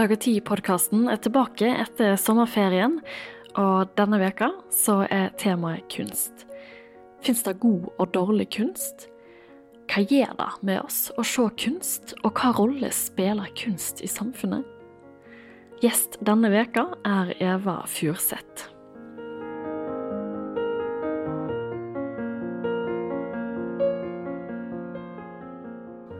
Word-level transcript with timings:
Dag 0.00 0.14
og 0.14 0.22
Tid-podkasten 0.24 1.10
er 1.12 1.18
tilbake 1.20 1.68
etter 1.76 2.14
sommerferien, 2.16 2.94
og 3.60 3.90
denne 4.00 4.16
veka 4.22 4.46
så 4.72 5.02
er 5.12 5.34
temaet 5.36 5.90
kunst. 5.92 6.46
Fins 7.20 7.44
det 7.44 7.58
god 7.60 7.84
og 8.00 8.08
dårlig 8.14 8.46
kunst? 8.56 9.10
Hva 9.92 10.00
gjør 10.00 10.32
det 10.38 10.48
med 10.64 10.80
oss 10.80 11.10
å 11.20 11.26
se 11.28 11.44
kunst, 11.60 12.14
og 12.24 12.32
hva 12.32 12.54
rolle 12.56 12.88
spiller 12.96 13.52
kunst 13.60 14.00
i 14.00 14.08
samfunnet? 14.08 14.64
Gjest 15.84 16.16
denne 16.24 16.48
veka 16.48 16.86
er 17.04 17.36
Eva 17.36 17.82
Furseth. 17.84 18.70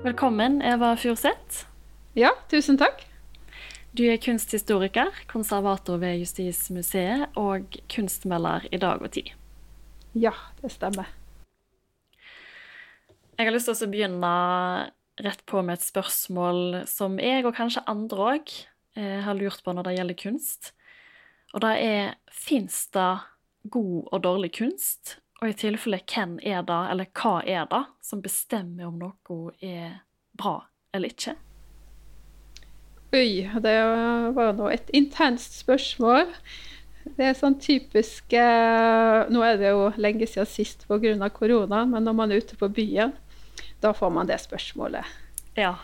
Velkommen, 0.04 0.60
Eva 0.60 0.98
Furseth. 1.00 1.64
Ja, 2.12 2.36
tusen 2.52 2.76
takk. 2.76 3.06
Du 3.90 4.04
er 4.06 4.20
kunsthistoriker, 4.22 5.08
konservator 5.26 5.98
ved 5.98 6.20
Justismuseet 6.20 7.34
og 7.34 7.74
kunstmelder 7.90 8.68
i 8.70 8.78
Dag 8.78 9.02
og 9.02 9.10
Tid. 9.16 9.32
Ja, 10.14 10.30
det 10.60 10.70
stemmer. 10.70 11.10
Jeg 13.34 13.48
har 13.48 13.50
lyst 13.50 13.66
til 13.66 13.74
å 13.74 13.90
begynne 13.90 14.30
rett 15.26 15.42
på 15.42 15.64
med 15.66 15.80
et 15.80 15.88
spørsmål 15.88 16.84
som 16.86 17.18
jeg, 17.18 17.42
og 17.42 17.56
kanskje 17.58 17.82
andre 17.90 18.30
òg, 18.36 18.54
eh, 18.94 19.18
har 19.26 19.34
lurt 19.34 19.64
på 19.64 19.74
når 19.74 19.88
det 19.88 19.96
gjelder 19.98 20.20
kunst. 20.22 20.72
Og 21.52 21.66
det 21.66 21.74
er 21.82 22.14
fins 22.30 22.86
det 22.94 23.10
god 23.74 24.08
og 24.12 24.22
dårlig 24.22 24.52
kunst? 24.54 25.16
Og 25.42 25.50
i 25.50 25.58
tilfelle 25.66 25.98
hvem 26.06 26.38
er 26.46 26.62
det, 26.62 26.82
eller 26.92 27.10
hva 27.10 27.40
er 27.42 27.66
det, 27.66 27.84
som 28.06 28.22
bestemmer 28.22 28.86
om 28.86 29.02
noe 29.02 29.52
er 29.58 30.02
bra 30.30 30.60
eller 30.94 31.10
ikke? 31.10 31.34
Oi, 33.10 33.42
det 33.58 33.72
var 34.36 34.52
nå 34.54 34.68
et 34.70 34.90
intenst 34.94 35.56
spørsmål. 35.58 36.28
Det 37.16 37.24
er 37.26 37.34
sånn 37.34 37.56
typisk 37.58 38.34
eh, 38.36 39.30
Nå 39.32 39.40
er 39.42 39.56
det 39.58 39.72
jo 39.72 39.88
lenge 39.98 40.28
siden 40.28 40.46
sist 40.46 40.84
pga. 40.86 41.28
korona, 41.34 41.84
men 41.90 42.04
når 42.06 42.14
man 42.14 42.30
er 42.30 42.38
ute 42.44 42.58
på 42.60 42.68
byen, 42.68 43.12
da 43.82 43.90
får 43.96 44.12
man 44.14 44.28
det 44.28 44.38
spørsmålet. 44.38 45.08
Ja. 45.58 45.74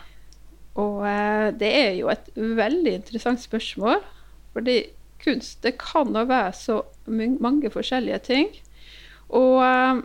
Og 0.79 1.03
eh, 1.09 1.49
det 1.51 1.71
er 1.73 1.91
jo 1.97 2.07
et 2.13 2.29
veldig 2.35 2.93
interessant 3.01 3.41
spørsmål. 3.41 3.99
Fordi 4.53 4.77
kunst 5.19 5.63
det 5.63 5.75
kan 5.81 6.15
jo 6.15 6.23
være 6.29 6.53
så 6.53 6.77
mange 7.05 7.69
forskjellige 7.73 8.19
ting. 8.29 8.53
Og 9.27 9.65
eh, 9.65 9.99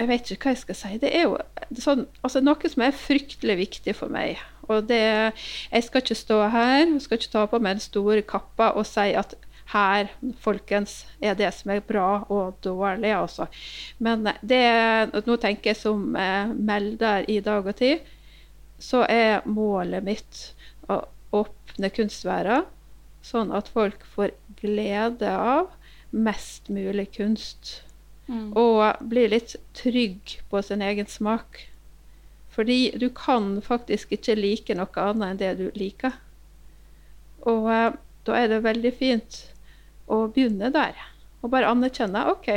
jeg 0.00 0.10
vet 0.10 0.34
ikke 0.34 0.48
hva 0.48 0.56
jeg 0.56 0.64
skal 0.64 0.80
si. 0.80 0.98
Det 0.98 1.14
er 1.14 1.28
jo 1.28 1.38
sånn, 1.78 2.08
altså 2.26 2.42
noe 2.42 2.72
som 2.72 2.82
er 2.82 2.98
fryktelig 2.98 3.56
viktig 3.62 3.94
for 3.94 4.10
meg. 4.10 4.42
Og 4.68 4.88
det, 4.88 5.32
jeg 5.70 5.86
skal 5.86 6.04
ikke 6.04 6.16
stå 6.18 6.38
her 6.52 6.76
jeg 6.84 7.02
skal 7.04 7.18
ikke 7.20 7.32
ta 7.32 7.46
på 7.50 7.60
meg 7.62 7.78
den 7.78 7.84
store 7.84 8.22
kappa 8.26 8.72
og 8.78 8.86
si 8.88 9.12
at 9.18 9.34
her, 9.72 10.10
folkens, 10.44 11.04
er 11.24 11.36
det 11.38 11.48
som 11.56 11.72
er 11.72 11.84
bra 11.84 12.24
og 12.28 12.58
dårlig, 12.64 13.14
altså. 13.16 13.46
Men 13.98 14.28
det, 14.42 14.60
nå 15.24 15.38
tenker 15.40 15.72
jeg 15.72 15.80
som 15.80 16.16
eh, 16.20 16.52
melder 16.52 17.24
i 17.32 17.38
Dag 17.44 17.66
og 17.66 17.76
Tid, 17.78 18.04
så 18.78 19.04
er 19.08 19.46
målet 19.48 20.04
mitt 20.04 20.42
å 20.90 21.00
åpne 21.34 21.90
kunstverden, 21.94 22.68
sånn 23.24 23.54
at 23.56 23.70
folk 23.72 24.04
får 24.14 24.34
glede 24.60 25.30
av 25.32 25.72
mest 26.14 26.68
mulig 26.68 27.08
kunst. 27.16 27.80
Mm. 28.28 28.52
Og 28.56 29.04
blir 29.08 29.32
litt 29.32 29.56
trygg 29.76 30.38
på 30.50 30.60
sin 30.64 30.84
egen 30.84 31.08
smak. 31.10 31.64
Fordi 32.54 32.94
du 33.00 33.08
kan 33.14 33.58
faktisk 33.64 34.14
ikke 34.14 34.36
like 34.38 34.76
noe 34.78 35.02
annet 35.02 35.32
enn 35.32 35.40
det 35.40 35.52
du 35.58 35.78
liker. 35.78 36.14
Og 37.50 37.66
uh, 37.66 37.96
da 38.24 38.38
er 38.38 38.52
det 38.52 38.62
veldig 38.64 38.92
fint 38.96 39.40
å 40.06 40.24
begynne 40.32 40.70
der. 40.74 40.96
Og 41.42 41.50
bare 41.52 41.72
anerkjenne 41.72 42.24
OK, 42.30 42.52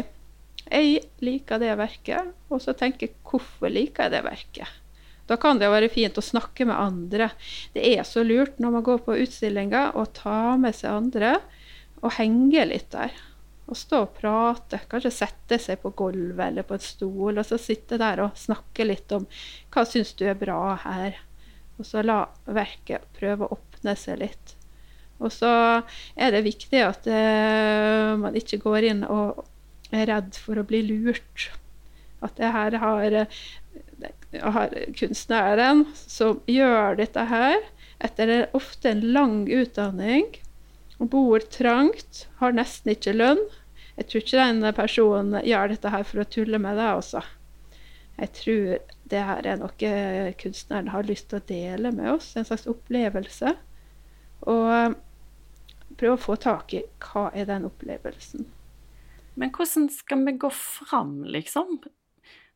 jeg 0.68 1.00
liker 1.24 1.62
det 1.63 1.74
verket, 1.80 2.34
og 2.52 2.62
så 2.63 2.75
tenke 2.78 3.09
hvorfor 3.28 3.72
liker 3.72 4.07
jeg 4.07 4.16
det 4.16 4.25
verket. 4.28 4.75
Da 5.28 5.36
kan 5.40 5.59
det 5.59 5.68
være 5.72 5.91
fint 5.91 6.16
å 6.19 6.24
snakke 6.24 6.68
med 6.69 6.80
andre. 6.80 7.31
Det 7.74 7.84
er 7.84 8.06
så 8.07 8.24
lurt 8.24 8.62
når 8.63 8.78
man 8.78 8.86
går 8.86 9.02
på 9.03 9.18
utstillinger, 9.25 9.97
å 10.00 10.06
ta 10.16 10.56
med 10.59 10.75
seg 10.75 11.02
andre 11.02 11.34
og 12.00 12.13
henge 12.19 12.63
litt 12.69 12.91
der 12.94 13.16
og 13.68 13.78
stå 13.78 14.02
og 14.06 14.14
prate. 14.18 14.80
Kanskje 14.90 15.14
sette 15.14 15.60
seg 15.60 15.82
på 15.84 15.92
gulvet 15.98 16.46
eller 16.50 16.68
på 16.68 16.78
en 16.78 16.84
stol 16.84 17.38
og 17.38 17.48
så 17.48 17.60
sitte 17.62 18.00
der 18.00 18.24
og 18.24 18.40
snakke 18.40 18.88
litt 18.88 19.12
om 19.16 19.28
hva 19.74 19.84
syns 19.88 20.14
du 20.18 20.26
er 20.28 20.40
bra 20.40 20.78
her. 20.86 21.20
Og 21.78 21.86
så 21.86 22.02
la 22.06 22.24
verket 22.46 23.06
prøve 23.18 23.46
å 23.46 23.58
åpne 23.58 23.94
seg 24.00 24.24
litt. 24.24 24.56
Og 25.18 25.34
så 25.34 25.52
er 26.16 26.34
det 26.34 26.46
viktig 26.46 26.82
at 26.86 27.08
uh, 27.10 28.14
man 28.22 28.38
ikke 28.38 28.62
går 28.62 28.92
inn 28.92 29.06
og 29.06 29.44
er 29.94 30.10
redd 30.12 30.38
for 30.42 30.60
å 30.60 30.66
bli 30.68 30.84
lurt. 30.86 31.50
At 32.26 32.38
det 32.40 32.52
her 32.54 32.78
har, 32.82 33.16
har 34.58 34.76
kunstneren 34.98 35.86
som 35.98 36.42
gjør 36.50 36.98
dette 37.02 37.26
her, 37.30 37.58
etter 38.04 38.34
ofte 38.58 38.92
en 38.92 39.04
lang 39.14 39.40
utdanning, 39.50 40.30
og 40.97 41.09
bor 41.13 41.44
trangt, 41.53 42.25
har 42.41 42.56
nesten 42.56 42.94
ikke 42.94 43.16
lønn. 43.16 43.41
Jeg 43.97 44.09
tror 44.09 44.24
ikke 44.24 44.46
den 44.46 44.74
personen 44.78 45.41
gjør 45.46 45.74
dette 45.74 45.91
her 45.94 46.06
for 46.06 46.22
å 46.22 46.30
tulle 46.30 46.59
med 46.62 46.78
deg, 46.78 47.00
altså. 47.00 47.24
Jeg 48.18 48.34
tror 48.34 48.94
det 49.12 49.24
her 49.30 49.47
er 49.47 49.59
noe 49.62 49.90
kunstneren 50.41 50.90
har 50.94 51.06
lyst 51.06 51.30
til 51.30 51.40
å 51.40 51.47
dele 51.50 51.91
med 51.94 52.12
oss, 52.16 52.31
en 52.36 52.47
slags 52.47 52.66
opplevelse. 52.69 53.53
Og 54.50 54.97
prøve 55.97 56.16
å 56.18 56.22
få 56.22 56.38
tak 56.41 56.74
i 56.78 56.84
hva 57.03 57.28
er 57.34 57.47
den 57.50 57.68
opplevelsen. 57.69 58.47
Men 59.38 59.53
hvordan 59.53 59.86
skal 59.94 60.25
vi 60.25 60.34
gå 60.41 60.50
fram, 60.53 61.22
liksom? 61.30 61.78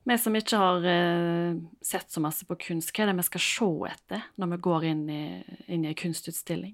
Vi 0.09 0.17
som 0.17 0.35
ikke 0.37 0.57
har 0.57 0.81
uh, 0.81 1.57
sett 1.85 2.09
så 2.09 2.23
masse 2.23 2.45
på 2.49 2.57
kunst, 2.57 2.89
hva 2.89 3.05
er 3.05 3.11
det 3.11 3.19
vi 3.19 3.27
skal 3.27 3.43
se 3.45 3.69
etter 3.91 4.23
når 4.41 4.55
vi 4.55 4.63
går 4.65 4.87
inn 4.89 5.03
i, 5.13 5.25
inn 5.69 5.85
i 5.85 5.91
en 5.91 5.99
kunstutstilling? 5.99 6.73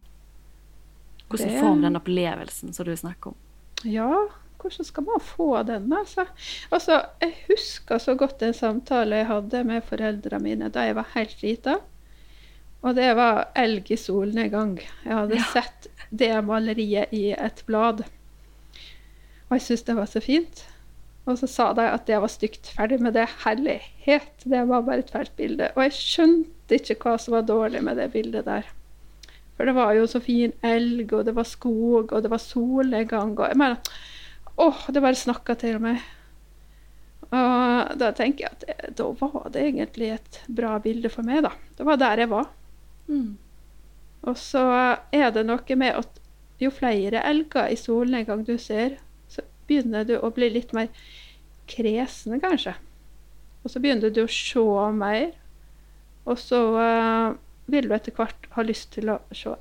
Hvordan 1.28 1.60
får 1.60 1.76
vi 1.76 1.82
den 1.84 2.00
opplevelsen 2.00 2.74
som 2.74 2.88
du 2.88 2.96
snakker 2.98 3.34
om? 3.34 3.40
Ja, 3.84 4.28
hvordan 4.62 4.86
skal 4.86 5.04
man 5.04 5.20
få 5.24 5.50
den? 5.64 5.92
Altså? 5.94 6.26
altså, 6.70 7.02
jeg 7.22 7.36
husker 7.50 7.98
så 8.02 8.16
godt 8.16 8.42
en 8.42 8.54
samtale 8.54 9.22
jeg 9.22 9.30
hadde 9.30 9.64
med 9.68 9.86
foreldrene 9.86 10.44
mine 10.44 10.72
da 10.74 10.88
jeg 10.88 10.98
var 10.98 11.12
helt 11.14 11.42
lita. 11.44 11.78
Og 12.82 12.96
det 12.96 13.16
var 13.16 13.50
'Elg 13.56 13.92
i 13.92 13.96
solnedgang'. 13.98 14.80
Jeg 15.06 15.14
hadde 15.14 15.36
ja. 15.36 15.44
sett 15.54 15.88
det 16.10 16.46
maleriet 16.46 17.12
i 17.12 17.32
et 17.34 17.64
blad. 17.66 18.04
Og 19.50 19.56
jeg 19.56 19.62
syntes 19.62 19.84
det 19.84 19.96
var 19.96 20.06
så 20.06 20.20
fint. 20.20 20.66
Og 21.26 21.38
så 21.38 21.48
sa 21.48 21.74
de 21.74 21.84
at 21.92 22.08
det 22.08 22.22
var 22.22 22.32
stygt. 22.32 22.72
Ferdig 22.78 23.02
med 23.02 23.14
det. 23.14 23.28
Herlighet! 23.44 24.32
Det 24.44 24.68
var 24.68 24.82
bare 24.82 25.00
et 25.04 25.12
fælt 25.12 25.36
bilde. 25.36 25.72
Og 25.76 25.84
jeg 25.84 25.94
skjønte 25.94 26.80
ikke 26.80 26.96
hva 27.04 27.18
som 27.20 27.36
var 27.36 27.42
dårlig 27.42 27.84
med 27.84 27.98
det 28.00 28.12
bildet 28.12 28.46
der. 28.46 28.70
For 29.58 29.66
det 29.66 29.74
var 29.74 29.96
jo 29.98 30.06
så 30.10 30.22
fin 30.22 30.54
elg, 30.66 31.10
og 31.18 31.26
det 31.26 31.34
var 31.34 31.48
skog, 31.50 32.12
og 32.14 32.22
det 32.24 32.30
var 32.30 32.42
solnedgang. 32.42 33.34
Og 33.40 33.48
jeg 33.50 33.58
mener, 33.58 33.98
åh, 34.62 34.86
det 34.94 35.02
bare 35.02 35.18
snakka 35.18 35.58
til 35.58 35.82
meg. 35.82 36.04
Og 37.28 37.98
da 38.00 38.12
tenker 38.16 38.46
jeg 38.46 38.54
at 38.54 38.64
det, 38.64 38.94
da 39.02 39.10
var 39.20 39.50
det 39.52 39.66
egentlig 39.66 40.14
et 40.14 40.40
bra 40.60 40.78
bilde 40.84 41.10
for 41.12 41.28
meg, 41.28 41.42
da. 41.48 41.52
Det 41.78 41.88
var 41.90 42.00
der 42.00 42.24
jeg 42.24 42.32
var. 42.32 42.52
Mm. 43.10 43.34
Og 44.28 44.38
så 44.40 44.64
er 45.16 45.34
det 45.34 45.46
noe 45.48 45.80
med 45.80 46.00
at 46.04 46.22
jo 46.62 46.72
flere 46.74 47.22
elger 47.28 47.74
i 47.74 47.78
solnedgang 47.80 48.46
du 48.48 48.56
ser, 48.62 48.98
så 49.30 49.44
begynner 49.68 50.06
du 50.08 50.16
å 50.20 50.32
bli 50.34 50.50
litt 50.54 50.74
mer 50.78 50.90
kresen, 51.70 52.40
kanskje. 52.42 52.78
Og 53.64 53.74
så 53.74 53.82
begynner 53.84 54.14
du 54.14 54.24
å 54.24 54.32
se 54.32 54.64
mer. 54.96 55.34
Og 56.28 56.40
så 56.40 56.62
uh, 56.78 57.36
vil 57.68 57.88
du 57.88 57.96
etter 57.96 58.16
hvert 58.16 58.48
ha 58.56 58.66
lyst 58.66 58.94
til 58.96 59.12
å 59.12 59.20
se 59.36 59.56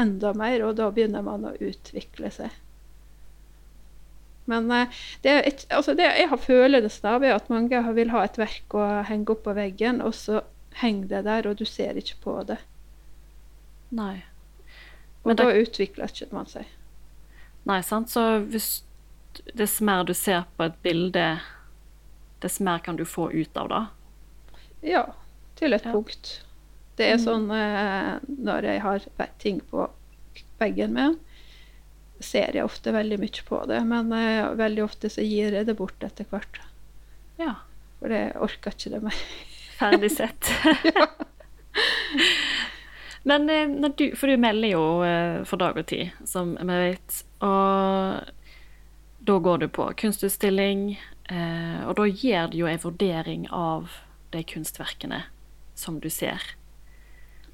enda 0.00 0.34
mer, 0.34 0.62
og 0.66 0.76
da 0.80 0.90
begynner 0.90 1.22
man 1.22 1.46
å 1.46 1.54
utvikle 1.62 2.30
seg. 2.34 2.54
Men 4.50 4.68
uh, 4.68 4.90
det, 5.24 5.34
et, 5.48 5.66
altså 5.72 5.94
det 5.96 6.08
jeg 6.10 6.28
har 6.28 6.40
følelsen 6.40 7.08
av, 7.08 7.24
er 7.24 7.36
at 7.38 7.50
mange 7.52 7.80
vil 7.96 8.12
ha 8.12 8.24
et 8.26 8.38
verk 8.38 8.76
å 8.76 8.84
henge 9.08 9.32
opp 9.32 9.44
på 9.46 9.54
veggen, 9.56 10.02
og 10.04 10.16
så 10.18 10.42
henger 10.82 11.10
det 11.12 11.22
der, 11.28 11.48
og 11.48 11.60
du 11.60 11.64
ser 11.68 11.96
ikke 11.96 12.18
på 12.26 12.38
det. 12.50 12.58
Nei. 13.94 14.24
Men 15.24 15.36
og 15.36 15.40
da 15.40 15.48
det... 15.52 15.64
utvikler 15.64 16.10
ikke 16.10 16.34
man 16.34 16.50
seg. 16.50 16.68
Nei, 17.64 17.80
sant. 17.86 18.10
Så 18.12 18.42
hvis 18.50 18.82
dess 19.56 19.78
mer 19.80 20.04
du 20.04 20.12
ser 20.14 20.44
på 20.58 20.66
et 20.66 20.76
bilde, 20.84 21.28
dess 22.44 22.60
mer 22.60 22.82
kan 22.84 22.98
du 22.98 23.06
få 23.08 23.30
ut 23.32 23.56
av 23.56 23.70
det? 23.72 23.84
Ja, 24.90 25.06
til 25.56 25.72
et 25.72 25.86
ja. 25.86 25.94
punkt. 25.94 26.43
Det 26.98 27.06
er 27.10 27.18
mm. 27.18 27.24
sånn 27.24 27.46
eh, 27.50 28.10
når 28.46 28.68
jeg 28.70 28.82
har 28.84 29.06
ting 29.42 29.60
på 29.70 29.88
veggen 30.60 30.94
min, 30.94 31.16
ser 32.22 32.54
jeg 32.54 32.64
ofte 32.64 32.94
veldig 32.94 33.18
mye 33.22 33.46
på 33.48 33.60
det. 33.70 33.80
Men 33.90 34.12
eh, 34.14 34.52
veldig 34.58 34.84
ofte 34.86 35.10
så 35.12 35.24
gir 35.26 35.56
jeg 35.58 35.68
det 35.68 35.76
bort 35.78 36.06
etter 36.06 36.28
hvert. 36.30 36.60
Ja. 37.40 37.56
For 37.98 38.12
jeg 38.14 38.34
orker 38.36 38.76
ikke 38.76 38.94
det 38.94 39.02
mer. 39.06 39.20
Ferdig 39.80 40.12
sett. 40.14 40.52
Men 43.24 43.50
eh, 43.50 43.90
du, 43.96 44.10
For 44.16 44.28
du 44.28 44.36
melder 44.36 44.74
jo 44.74 44.84
eh, 45.06 45.42
for 45.48 45.60
dag 45.60 45.78
og 45.80 45.86
tid, 45.88 46.12
som 46.28 46.54
vi 46.60 46.80
vet. 46.90 47.20
Og 47.40 48.32
da 49.24 49.38
går 49.46 49.62
du 49.62 49.68
på 49.72 49.86
kunstutstilling, 49.96 50.90
eh, 51.32 51.78
og 51.88 51.96
da 51.96 52.04
gir 52.10 52.52
du 52.52 52.58
jo 52.60 52.68
en 52.68 52.82
vurdering 52.82 53.48
av 53.48 53.88
de 54.34 54.44
kunstverkene 54.44 55.22
som 55.74 55.96
du 56.04 56.10
ser. 56.12 56.42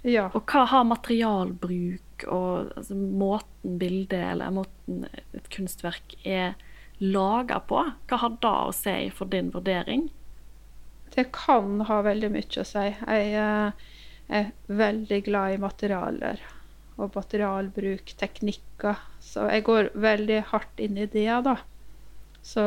Ja. 0.06 0.31
Og 0.32 0.49
hva 0.49 0.64
har 0.70 0.87
materialbruk 0.88 2.25
og 2.32 2.70
altså, 2.76 2.97
måten 2.97 3.76
bildet 3.81 4.23
eller 4.32 4.52
måten 4.55 5.05
et 5.37 5.50
kunstverk 5.52 6.17
er 6.25 6.56
laga 7.00 7.61
på, 7.64 7.82
hva 8.08 8.20
har 8.23 8.37
det 8.41 8.55
å 8.69 8.73
si 8.76 8.97
for 9.17 9.32
din 9.32 9.50
vurdering? 9.52 10.08
Det 11.14 11.31
kan 11.35 11.81
ha 11.88 12.00
veldig 12.06 12.31
mye 12.32 12.62
å 12.62 12.67
si. 12.69 12.87
Jeg 12.93 13.32
eh, 13.41 13.88
er 14.31 14.50
veldig 14.69 15.20
glad 15.26 15.56
i 15.56 15.61
materialer 15.61 16.43
og 17.00 17.17
materialbruk, 17.17 18.12
teknikker. 18.20 19.00
Så 19.25 19.49
jeg 19.50 19.64
går 19.67 19.91
veldig 19.99 20.41
hardt 20.52 20.82
inn 20.82 21.00
i 21.00 21.08
det, 21.11 21.32
da. 21.47 21.56
Så 22.43 22.62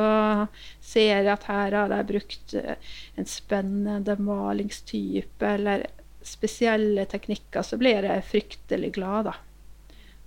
ser 0.86 1.24
jeg 1.24 1.30
at 1.32 1.48
her 1.50 1.78
har 1.78 1.90
de 1.94 2.02
brukt 2.10 2.54
eh, 2.58 2.78
en 3.18 3.30
spennende 3.30 4.18
malingstype 4.22 5.54
eller 5.58 5.88
spesielle 6.24 7.06
teknikker, 7.10 7.62
så 7.66 7.78
blir 7.80 8.06
jeg 8.08 8.26
fryktelig 8.30 8.94
glad, 8.96 9.30
da. 9.30 9.36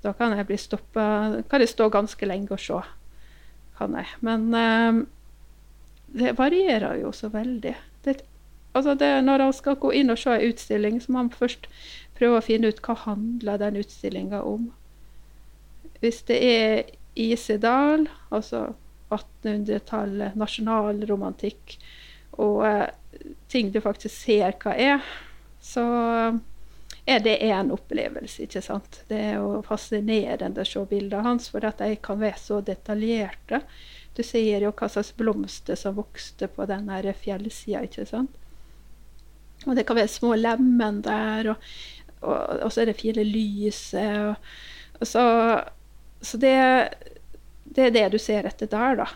Da 0.04 0.12
kan 0.14 0.37
jeg 0.37 0.46
bli 0.46 0.56
stoppa 0.60 1.06
Kan 1.50 1.62
jeg 1.64 1.72
stå 1.72 1.88
ganske 1.90 2.26
lenge 2.28 2.52
og 2.54 2.60
se. 2.62 2.78
Kan 3.78 3.96
jeg. 3.98 4.06
Men 4.20 4.54
eh, 4.54 5.02
det 6.16 6.37
varierer 6.38 7.00
jo 7.00 7.12
så 7.12 7.28
veldig. 7.28 7.75
Det, 8.04 8.20
altså 8.72 8.94
det, 8.94 9.10
når 9.25 9.46
jeg 9.46 9.54
skal 9.60 9.78
gå 9.82 9.93
inn 9.93 10.12
og 10.12 10.20
se 10.20 10.37
en 10.37 10.52
utstilling, 10.52 11.00
så 11.02 11.12
må 11.12 11.25
man 11.25 11.34
først 11.34 11.66
prøve 12.16 12.38
å 12.38 12.44
finne 12.44 12.70
ut 12.72 12.81
hva 12.87 12.96
handler 13.02 13.60
den 13.60 13.81
utstillinga 13.82 14.40
om. 14.46 14.70
Hvis 16.00 16.22
det 16.28 16.38
er 16.44 16.82
Isedal, 17.16 18.06
altså 18.31 18.69
1800-tallet, 19.12 20.37
nasjonalromantikk, 20.37 21.76
og 22.43 22.64
eh, 22.69 22.88
ting 23.52 23.72
du 23.72 23.81
faktisk 23.81 24.14
ser 24.14 24.56
hva 24.62 24.75
er, 24.76 25.04
så 25.66 25.84
er 27.06 27.20
det 27.20 27.36
en 27.44 27.72
opplevelse. 27.74 28.42
ikke 28.46 28.62
sant? 28.62 29.00
Det 29.10 29.18
er 29.18 29.36
jo 29.40 29.60
fascinerende 29.66 30.62
å 30.62 30.68
se 30.68 30.82
bildene 30.90 31.26
hans, 31.26 31.50
for 31.50 31.66
at 31.66 31.82
de 31.82 31.98
kan 32.02 32.20
være 32.22 32.38
så 32.40 32.60
detaljerte. 32.66 33.62
Du 34.16 34.22
ser 34.24 34.62
jo 34.62 34.72
hva 34.72 34.88
slags 34.90 35.12
blomster 35.18 35.78
som 35.78 35.98
vokste 35.98 36.48
på 36.48 36.66
den 36.70 36.90
fjellsida. 37.20 37.82
ikke 37.82 38.06
sant? 38.06 38.34
Og 39.66 39.74
det 39.74 39.86
kan 39.88 39.98
være 39.98 40.12
små 40.12 40.34
lemen 40.38 41.02
der, 41.02 41.50
og, 41.50 41.69
og, 42.20 42.62
og 42.66 42.72
så 42.72 42.82
er 42.82 42.90
det 42.90 43.00
fine 43.00 43.24
lyset. 43.26 44.36
Og 45.00 45.06
så, 45.06 45.24
så 46.22 46.38
det, 46.42 46.56
det, 47.64 47.88
er 47.88 47.94
det 47.94 48.08
du 48.14 48.19
ser 48.22 48.46
etter 48.46 48.70
der, 48.70 49.02
da. 49.02 49.10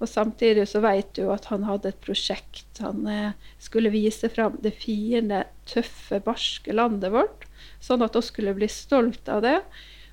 Og 0.00 0.08
samtidig 0.08 0.64
så 0.70 0.80
vet 0.80 1.12
du 1.16 1.26
at 1.32 1.50
han 1.52 1.66
hadde 1.68 1.92
et 1.92 2.00
prosjekt. 2.04 2.80
Han 2.80 3.04
eh, 3.10 3.36
skulle 3.60 3.92
vise 3.92 4.30
fram 4.32 4.56
det 4.64 4.72
fine, 4.80 5.44
tøffe, 5.68 6.22
barske 6.24 6.72
landet 6.72 7.12
vårt. 7.12 7.46
Sånn 7.84 8.04
at 8.04 8.16
vi 8.16 8.24
skulle 8.24 8.56
bli 8.56 8.68
stolt 8.72 9.28
av 9.28 9.44
det 9.44 9.58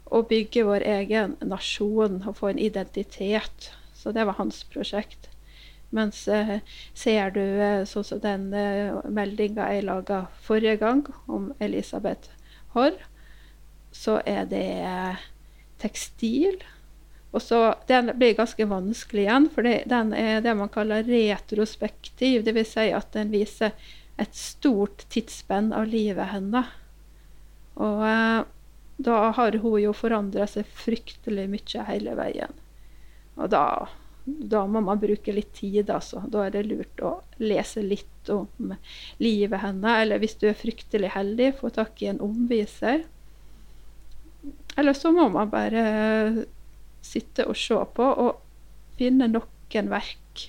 og 0.08 0.30
bygge 0.30 0.64
vår 0.68 0.84
egen 0.88 1.36
nasjon 1.44 2.22
og 2.28 2.38
få 2.40 2.52
en 2.52 2.62
identitet. 2.62 3.72
Så 3.96 4.14
det 4.16 4.28
var 4.28 4.40
hans 4.40 4.62
prosjekt. 4.72 5.30
Mens 5.96 6.26
eh, 6.28 6.60
ser 6.96 7.32
du 7.36 7.44
eh, 7.44 7.86
sånn 7.88 8.06
som 8.08 8.20
den 8.24 8.50
eh, 8.56 8.96
meldinga 9.08 9.70
jeg 9.72 9.88
laga 9.88 10.26
forrige 10.44 10.76
gang 10.82 11.06
om 11.32 11.54
Elisabeth 11.64 12.34
Haarr, 12.76 13.00
så 13.96 14.20
er 14.28 14.50
det 14.52 14.68
tekstil 15.82 16.60
og 17.36 17.42
så, 17.44 17.76
Den 17.88 18.12
blir 18.16 18.38
ganske 18.38 18.66
vanskelig 18.66 19.26
igjen, 19.26 19.50
for 19.54 19.68
den 19.68 20.14
er 20.16 20.42
det 20.42 20.54
man 20.56 20.72
kaller 20.72 21.04
retrospektiv. 21.04 22.44
Dvs. 22.48 22.72
Si 22.74 22.90
at 22.96 23.12
den 23.14 23.34
viser 23.36 23.76
et 24.18 24.36
stort 24.36 25.06
tidsspenn 25.14 25.74
av 25.76 25.90
livet 25.92 26.32
hennes. 26.32 26.72
Og 27.78 28.02
eh, 28.08 28.48
da 28.98 29.18
har 29.38 29.60
hun 29.62 29.78
jo 29.82 29.94
forandra 29.94 30.48
seg 30.50 30.66
fryktelig 30.74 31.46
mye 31.52 31.86
hele 31.92 32.16
veien. 32.18 32.56
Og 33.38 33.52
da, 33.54 33.86
da, 34.26 34.64
må 34.66 34.82
man 34.82 35.02
bruke 35.02 35.36
litt 35.36 35.54
tid, 35.60 35.92
altså. 35.94 36.24
Da 36.26 36.48
er 36.48 36.56
det 36.56 36.66
lurt 36.66 37.04
å 37.06 37.20
lese 37.38 37.84
litt 37.86 38.32
om 38.34 38.74
livet 39.22 39.62
hennes. 39.62 40.02
Eller 40.02 40.24
hvis 40.24 40.40
du 40.42 40.48
er 40.50 40.58
fryktelig 40.58 41.14
heldig, 41.14 41.54
få 41.60 41.70
tak 41.76 42.02
i 42.02 42.10
en 42.10 42.24
omviser. 42.26 43.06
Eller 44.78 44.98
så 44.98 45.14
må 45.14 45.28
man 45.34 45.54
bare 45.54 45.84
sitte 47.08 47.48
og 47.48 47.58
se 47.60 47.80
på, 47.96 48.04
og 48.04 48.98
finne 49.00 49.30
noen 49.32 49.92
verk 49.92 50.48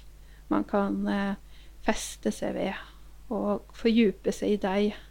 man 0.48 0.64
kan 0.64 1.02
eh, 1.12 1.34
feste 1.84 2.32
seg 2.32 2.56
ved, 2.56 2.76
og 3.32 3.68
fordype 3.76 4.32
seg 4.32 4.56
i 4.56 4.60
dem. 4.62 5.04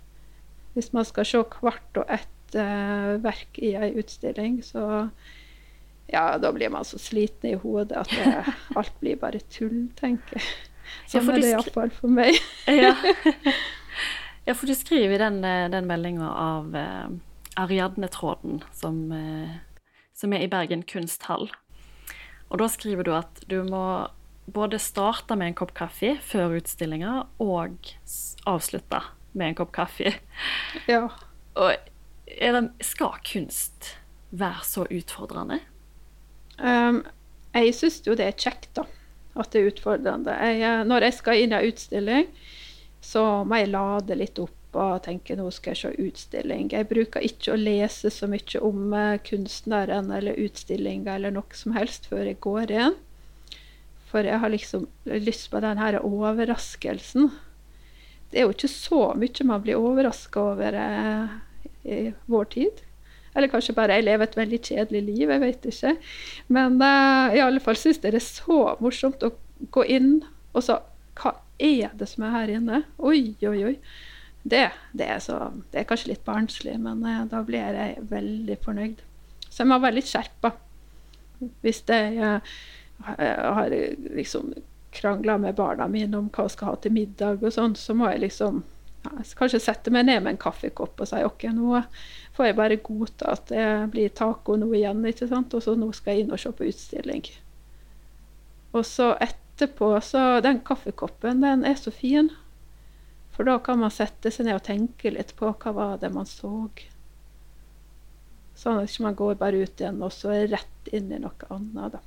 Hvis 0.73 0.91
man 0.94 1.05
skal 1.07 1.25
se 1.25 1.41
hvert 1.61 1.99
og 2.01 2.13
ett 2.13 2.57
eh, 2.57 3.11
verk 3.23 3.59
i 3.61 3.73
ei 3.77 3.91
utstilling, 3.97 4.59
så 4.65 5.07
ja, 6.07 6.38
da 6.39 6.51
blir 6.55 6.71
man 6.73 6.88
så 6.88 6.99
sliten 7.01 7.51
i 7.51 7.59
hodet 7.59 7.97
at 8.03 8.13
det, 8.13 8.55
alt 8.79 8.97
blir 9.01 9.19
bare 9.21 9.41
tull, 9.53 9.88
tenker 9.99 10.39
jeg. 10.39 10.49
Sånn 11.11 11.27
ja, 11.27 11.33
er 11.33 11.44
det 11.44 11.51
iallfall 11.51 11.91
for 11.91 12.11
meg. 12.11 12.38
ja. 12.71 12.94
ja. 14.47 14.53
for 14.53 14.69
du 14.69 14.75
skriver 14.77 15.17
i 15.17 15.21
den, 15.21 15.41
eh, 15.45 15.67
den 15.73 15.89
meldinga 15.89 16.29
av 16.31 16.77
uh, 16.77 17.09
Ariadne-tråden 17.59 18.61
som 18.77 19.01
uh, 19.11 19.57
som 20.18 20.34
er 20.34 20.46
i 20.46 20.52
Bergen 20.52 20.84
kunsthall. 20.88 21.50
Og 22.50 22.62
da 22.62 22.69
skriver 22.72 23.06
du 23.06 23.14
at 23.16 23.44
du 23.52 23.60
må 23.68 24.08
både 24.48 24.80
starte 24.80 25.36
med 25.36 25.52
en 25.52 25.58
kopp 25.60 25.74
kaffe 25.78 26.16
før 26.24 26.58
utstillinga, 26.58 27.28
og 27.44 27.92
avslutte 28.48 29.02
med 29.38 29.52
en 29.52 29.58
kopp 29.60 29.74
kaffe. 29.75 30.16
Ja. 30.88 31.08
Og 31.58 31.74
det, 32.28 32.64
skal 32.86 33.19
kunst 33.28 33.94
være 34.30 34.64
så 34.68 34.86
utfordrende? 34.94 35.60
Um, 36.58 37.04
jeg 37.56 37.75
syns 37.75 38.02
jo 38.06 38.16
det 38.18 38.28
er 38.28 38.38
kjekt, 38.38 38.72
da. 38.78 38.86
At 39.38 39.52
det 39.54 39.62
er 39.62 39.72
utfordrende. 39.72 40.34
Jeg, 40.34 40.62
eh, 40.66 40.84
når 40.88 41.08
jeg 41.08 41.16
skal 41.19 41.42
inn 41.44 41.54
i 41.54 41.58
en 41.60 41.72
utstilling, 41.72 42.30
så 43.06 43.24
må 43.46 43.60
jeg 43.62 43.69
lade 43.69 44.18
litt 44.18 44.40
opp 44.42 44.56
og 44.76 45.04
tenker 45.06 45.38
nå 45.40 45.47
skal 45.54 45.74
jeg 45.74 45.80
se 45.80 46.07
utstilling. 46.09 46.69
Jeg 46.74 46.90
bruker 46.90 47.24
ikke 47.24 47.54
å 47.54 47.59
lese 47.59 48.12
så 48.14 48.28
mye 48.30 48.62
om 48.62 48.94
eh, 48.94 49.19
kunstneren 49.26 50.12
eller 50.14 50.40
utstillinga 50.44 51.16
eller 51.16 51.33
noe 51.38 51.57
som 51.57 51.76
helst 51.78 52.09
før 52.12 52.28
jeg 52.28 52.42
går 52.44 52.74
inn. 52.76 52.97
For 54.07 54.28
jeg 54.28 54.40
har 54.40 54.52
liksom 54.52 54.88
lyst 55.06 55.50
på 55.52 55.62
den 55.64 55.80
her 55.81 56.00
overraskelsen. 56.00 57.31
Det 58.31 58.40
er 58.40 58.47
jo 58.47 58.56
ikke 58.56 58.71
så 58.71 59.02
mye 59.19 59.47
man 59.47 59.64
blir 59.64 59.80
overraska 59.80 60.44
over 60.52 60.78
eh, 60.81 61.33
i 61.88 62.02
vår 62.28 62.52
tid. 62.56 62.83
Eller 63.38 63.52
kanskje 63.52 63.76
bare 63.78 64.00
jeg 64.00 64.07
lever 64.07 64.26
et 64.26 64.38
veldig 64.38 64.59
kjedelig 64.66 65.02
liv, 65.06 65.30
jeg 65.30 65.42
vet 65.44 65.66
ikke. 65.69 65.94
Men 66.50 66.80
uh, 66.81 67.36
i 67.36 67.44
alle 67.44 67.62
fall 67.62 67.78
syns 67.78 68.00
jeg 68.02 68.16
det 68.16 68.21
er 68.21 68.26
så 68.26 68.62
morsomt 68.81 69.24
å 69.24 69.36
gå 69.74 69.86
inn 69.97 70.14
og 70.54 70.64
så 70.66 70.81
Hva 71.18 71.31
er 71.57 71.94
det 71.97 72.06
som 72.09 72.28
er 72.28 72.33
her 72.36 72.52
inne? 72.54 72.83
Oi, 73.02 73.33
oi, 73.45 73.59
oi. 73.66 73.76
Det, 74.47 74.63
det, 74.95 75.09
er 75.11 75.19
så, 75.23 75.39
det, 75.71 75.81
er 75.81 75.89
kanskje 75.89 76.13
litt 76.13 76.23
barnslig, 76.27 76.77
men 76.80 77.04
eh, 77.04 77.25
da 77.31 77.44
blir 77.44 77.75
jeg 77.75 78.07
veldig 78.11 78.57
fornøyd. 78.63 79.04
Så 79.49 79.63
jeg 79.63 79.71
må 79.71 79.80
være 79.83 79.99
litt 79.99 80.09
skjerpa. 80.09 80.54
Hvis 81.61 81.83
jeg, 81.85 82.42
har 82.97 83.73
liksom 84.16 84.54
krangla 84.95 85.37
med 85.37 85.56
barna 85.56 85.87
mine 85.87 86.18
om 86.18 86.30
hva 86.33 86.47
jeg 86.47 86.56
skal 86.56 86.71
ha 86.71 86.80
til 86.81 86.95
middag, 86.95 87.44
og 87.44 87.54
sånn, 87.54 87.75
så 87.77 87.94
må 87.97 88.09
jeg 88.09 88.23
liksom 88.23 88.63
ja, 89.06 89.11
kanskje 89.39 89.61
sette 89.61 89.94
meg 89.94 90.07
ned 90.07 90.23
med 90.23 90.33
en 90.33 90.42
kaffekopp 90.42 91.04
og 91.04 91.09
si 91.09 91.21
OK, 91.25 91.47
nå 91.54 91.81
får 92.37 92.49
jeg 92.49 92.57
bare 92.57 92.80
godta 92.83 93.35
at 93.35 93.51
det 93.51 93.68
blir 93.94 94.13
taco 94.16 94.57
nå 94.57 94.71
igjen, 94.73 95.06
ikke 95.09 95.30
sant? 95.30 95.54
og 95.54 95.63
så 95.63 95.75
nå 95.77 95.92
skal 95.95 96.16
jeg 96.16 96.25
inn 96.25 96.33
og 96.33 96.42
se 96.42 96.54
på 96.56 96.68
utstilling. 96.71 97.27
Og 98.73 98.83
så 98.85 99.13
etterpå, 99.23 99.94
så 100.04 100.39
Den 100.44 100.61
kaffekoppen, 100.66 101.42
den 101.42 101.66
er 101.66 101.77
så 101.80 101.92
fin. 101.92 102.31
For 103.37 103.45
da 103.45 103.59
kan 103.61 103.77
man 103.77 103.94
sette 103.94 104.31
seg 104.33 104.47
ned 104.47 104.57
og 104.57 104.65
tenke 104.65 105.11
litt 105.13 105.35
på 105.37 105.51
hva 105.53 105.73
var 105.77 105.99
det 106.01 106.09
man 106.09 106.25
så. 106.25 106.49
Sånn 108.57 108.79
at 108.81 108.95
man 108.97 109.13
ikke 109.13 109.19
går 109.21 109.35
bare 109.44 109.61
ut 109.61 109.83
igjen 109.83 110.01
og 110.01 110.09
så 110.15 110.33
rett 110.49 110.89
inn 110.89 111.11
i 111.13 111.19
noe 111.21 111.51
annet. 111.53 111.99
da. 111.99 112.01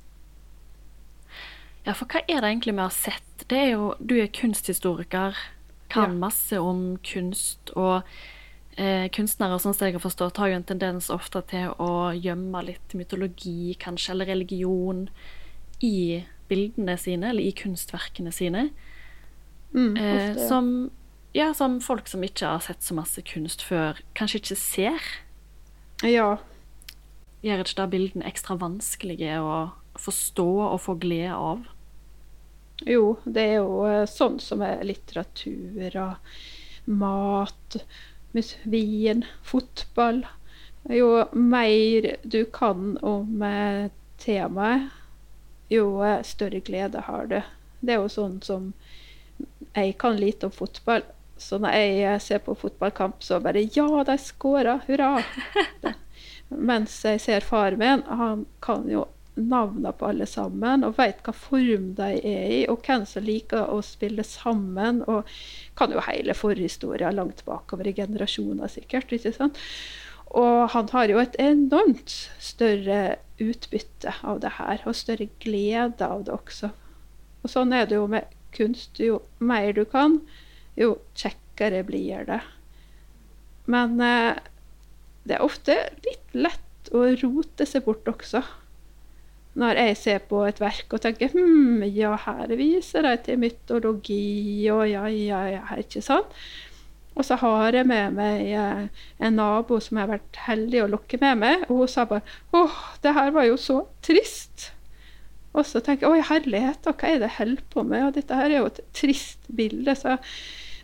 Ja, 1.85 1.95
for 1.95 2.05
hva 2.11 2.19
er 2.27 2.43
det 2.43 2.51
egentlig 2.51 2.75
vi 2.75 2.83
har 2.83 2.93
sett? 2.93 3.45
Det 3.47 3.57
er 3.57 3.71
jo, 3.77 3.95
Du 3.97 4.17
er 4.19 4.27
kunsthistoriker, 4.27 5.39
kan 5.89 6.11
ja. 6.11 6.19
masse 6.27 6.59
om 6.59 6.99
kunst. 6.99 7.71
Og 7.79 8.03
eh, 8.75 9.07
kunstnere 9.15 9.55
sånn 9.63 9.73
som 9.73 9.87
jeg 9.87 9.95
har 9.95 10.03
forstått, 10.03 10.43
har 10.43 10.51
jo 10.51 10.59
en 10.59 10.67
tendens 10.67 11.07
ofte 11.13 11.45
til 11.47 11.71
å 11.79 12.11
gjemme 12.11 12.67
litt 12.67 12.93
mytologi, 12.99 13.77
kanskje, 13.79 14.11
eller 14.13 14.33
religion 14.35 15.07
i 15.79 16.25
bildene 16.51 16.99
sine, 16.99 17.31
eller 17.31 17.47
i 17.47 17.55
kunstverkene 17.55 18.35
sine. 18.35 18.67
Mm, 19.71 19.95
eh, 19.95 20.47
som 20.49 20.91
ja, 21.33 21.53
som 21.53 21.79
folk 21.83 22.09
som 22.11 22.23
ikke 22.25 22.55
har 22.55 22.63
sett 22.63 22.83
så 22.83 22.95
masse 22.97 23.21
kunst 23.27 23.63
før, 23.63 23.99
kanskje 24.17 24.41
ikke 24.41 24.59
ser. 24.59 25.11
Ja. 26.03 26.37
Gjør 27.41 27.63
ikke 27.63 27.77
da 27.79 27.85
bildene 27.89 28.27
ekstra 28.29 28.57
vanskelige 28.59 29.37
å 29.41 29.61
forstå 29.99 30.49
og 30.67 30.81
få 30.83 30.97
glede 31.01 31.37
av? 31.37 31.63
Jo, 32.85 33.15
det 33.25 33.41
er 33.41 33.55
jo 33.61 33.83
eh, 33.85 34.07
sånn 34.09 34.39
som 34.41 34.63
er 34.65 34.81
litteratur 34.85 35.97
og 36.01 36.31
mat, 36.89 37.77
vin, 38.63 39.25
fotball. 39.45 40.23
Jo 40.89 41.27
mer 41.37 42.15
du 42.23 42.41
kan 42.53 42.95
om 43.05 43.43
eh, 43.45 43.91
temaet, 44.21 44.89
jo 45.69 46.01
eh, 46.05 46.23
større 46.25 46.63
glede 46.65 47.05
har 47.05 47.29
du. 47.29 47.39
Det 47.81 47.93
er 47.93 48.01
jo 48.01 48.09
sånn 48.11 48.41
som 48.45 48.73
Jeg 49.71 49.93
kan 50.01 50.17
lite 50.19 50.49
om 50.49 50.51
fotball, 50.51 51.05
så 51.41 51.59
når 51.61 51.77
jeg 51.77 52.03
eh, 52.05 52.19
ser 52.21 52.43
på 52.45 52.55
fotballkamp, 52.57 53.23
så 53.23 53.41
bare 53.43 53.65
Ja, 53.75 54.03
de 54.07 54.17
skåra! 54.21 54.79
Hurra! 54.87 55.15
Mens 56.71 56.99
jeg 57.07 57.21
ser 57.23 57.47
far 57.47 57.77
min, 57.79 58.03
han 58.07 58.45
kan 58.63 58.87
jo 58.91 59.07
navnene 59.39 59.93
på 59.95 60.09
alle 60.09 60.25
sammen 60.27 60.83
og 60.83 60.97
vet 60.97 61.21
hva 61.23 61.33
form 61.35 61.93
de 61.97 62.09
er 62.19 62.51
i, 62.51 62.59
og 62.69 62.83
hvem 62.85 63.05
som 63.07 63.23
liker 63.23 63.71
å 63.71 63.79
spille 63.85 64.25
sammen. 64.27 65.01
Og 65.07 65.27
kan 65.79 65.93
jo 65.95 66.03
hele 66.05 66.35
forhistorien 66.37 67.15
langt 67.15 67.45
bakover 67.47 67.87
i 67.87 67.95
generasjoner, 67.97 68.71
sikkert. 68.71 69.13
ikke 69.15 69.33
sant? 69.35 69.59
Og 70.31 70.69
han 70.71 70.87
har 70.93 71.11
jo 71.11 71.19
et 71.19 71.35
enormt 71.43 72.13
større 72.39 73.17
utbytte 73.41 74.13
av 74.23 74.39
det 74.43 74.53
her, 74.59 74.83
og 74.85 74.95
større 74.95 75.27
glede 75.43 76.07
av 76.07 76.27
det 76.27 76.35
også. 76.35 76.71
Og 77.41 77.51
sånn 77.51 77.73
er 77.75 77.89
det 77.89 77.97
jo 77.97 78.07
med 78.11 78.29
kunst. 78.55 78.99
Jo 78.99 79.21
mer 79.39 79.71
du 79.75 79.83
kan, 79.89 80.19
jo 80.79 80.95
kjekkere 81.17 81.83
blir 81.87 82.25
det. 82.27 82.41
Men 83.71 83.99
eh, 84.01 84.39
det 85.27 85.37
er 85.37 85.45
ofte 85.45 85.77
litt 86.05 86.33
lett 86.35 86.91
å 86.95 87.05
rote 87.21 87.67
seg 87.67 87.85
bort 87.85 88.09
også. 88.09 88.41
Når 89.59 89.81
jeg 89.81 89.95
ser 89.99 90.19
på 90.29 90.45
et 90.47 90.61
verk 90.63 90.93
og 90.95 91.03
tenker 91.03 91.33
hm, 91.33 91.83
ja, 91.91 92.15
her 92.25 92.53
viser 92.55 93.03
de 93.03 93.15
til 93.25 93.39
mytologi, 93.41 94.69
og 94.71 94.85
ja, 94.87 95.05
ja, 95.11 95.41
ja, 95.57 95.63
ikke 95.81 96.03
sant? 96.05 96.35
Og 97.11 97.25
så 97.27 97.35
har 97.41 97.75
jeg 97.75 97.87
med 97.89 98.15
meg 98.15 98.53
eh, 98.55 98.85
en 99.19 99.35
nabo 99.35 99.81
som 99.83 99.97
jeg 99.99 100.07
har 100.07 100.13
vært 100.13 100.37
heldig 100.45 100.85
å 100.85 100.91
lokke 100.93 101.19
med 101.19 101.41
meg, 101.41 101.65
og 101.67 101.83
hun 101.83 101.91
sa 101.91 102.05
bare 102.07 102.23
åh, 102.55 102.77
det 103.03 103.11
her 103.17 103.33
var 103.35 103.49
jo 103.49 103.57
så 103.59 103.81
trist. 104.05 104.71
Og 105.51 105.67
så 105.67 105.81
tenker 105.83 106.07
jeg 106.07 106.21
oi, 106.21 106.27
herlighet, 106.29 106.87
hva 106.87 107.09
er 107.09 107.19
det 107.19 107.27
jeg 107.27 107.37
holder 107.41 107.65
på 107.73 107.83
med? 107.83 108.05
Og 108.07 108.15
dette 108.15 108.37
her 108.39 108.47
er 108.47 108.61
jo 108.61 108.69
et 108.69 108.79
trist 108.95 109.49
bilde. 109.51 109.95
Så, 109.99 110.15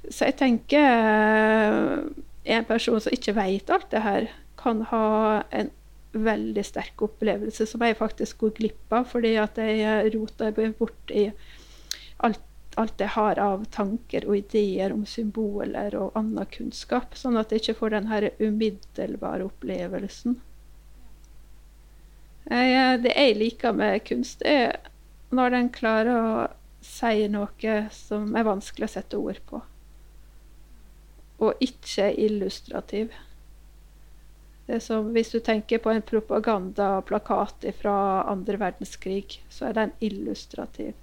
så 0.09 0.29
jeg 0.29 0.37
tenker 0.39 0.83
eh, 0.83 2.03
en 2.57 2.67
person 2.67 3.01
som 3.03 3.13
ikke 3.13 3.35
vet 3.37 3.71
alt 3.73 3.89
det 3.91 4.03
her, 4.05 4.29
kan 4.57 4.81
ha 4.89 5.43
en 5.53 5.69
veldig 6.17 6.63
sterk 6.65 7.01
opplevelse 7.05 7.67
som 7.69 7.83
jeg 7.85 7.97
faktisk 7.99 8.41
går 8.41 8.55
glipp 8.57 8.93
av, 8.95 9.07
fordi 9.11 9.35
at 9.41 9.59
jeg 9.61 10.11
roter 10.15 10.55
bort 10.79 11.13
i 11.13 11.27
alt, 12.25 12.41
alt 12.77 13.01
jeg 13.01 13.13
har 13.13 13.39
av 13.41 13.65
tanker 13.73 14.25
og 14.29 14.39
ideer 14.39 14.93
om 14.95 15.05
symboler 15.09 15.95
og 15.99 16.17
annen 16.17 16.49
kunnskap, 16.53 17.15
sånn 17.17 17.37
at 17.37 17.51
jeg 17.51 17.63
ikke 17.63 17.79
får 17.81 17.95
den 17.95 18.11
umiddelbare 18.39 19.47
opplevelsen. 19.47 20.39
Jeg, 22.47 23.01
det 23.03 23.11
jeg 23.11 23.35
liker 23.35 23.75
med 23.75 24.05
kunst, 24.07 24.45
er 24.47 24.77
når 25.35 25.51
den 25.51 25.73
klarer 25.75 26.13
å 26.15 26.45
si 26.85 27.25
noe 27.27 27.79
som 27.91 28.29
er 28.37 28.47
vanskelig 28.47 28.87
å 28.87 28.93
sette 28.93 29.19
ord 29.19 29.41
på, 29.49 29.59
og 31.37 31.53
ikke 31.61 32.11
illustrativ. 32.19 33.09
Det 34.67 34.81
som 34.83 35.11
Hvis 35.15 35.29
du 35.29 35.39
tenker 35.39 35.77
på 35.77 35.89
en 35.89 36.01
propagandaplakat 36.01 37.65
fra 37.81 38.23
andre 38.31 38.59
verdenskrig, 38.59 39.43
så 39.49 39.65
er 39.65 39.71
den 39.71 39.91
illustrativ. 40.01 40.93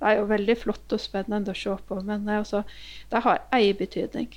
Det 0.00 0.08
er 0.08 0.16
jo 0.16 0.24
veldig 0.24 0.56
flott 0.56 0.92
og 0.92 1.00
spennende 1.00 1.52
å 1.52 1.58
se 1.58 1.74
på, 1.88 2.00
men 2.00 2.24
det, 2.24 2.38
også, 2.40 2.62
det 3.12 3.20
har 3.20 3.42
én 3.52 3.76
betydning. 3.76 4.30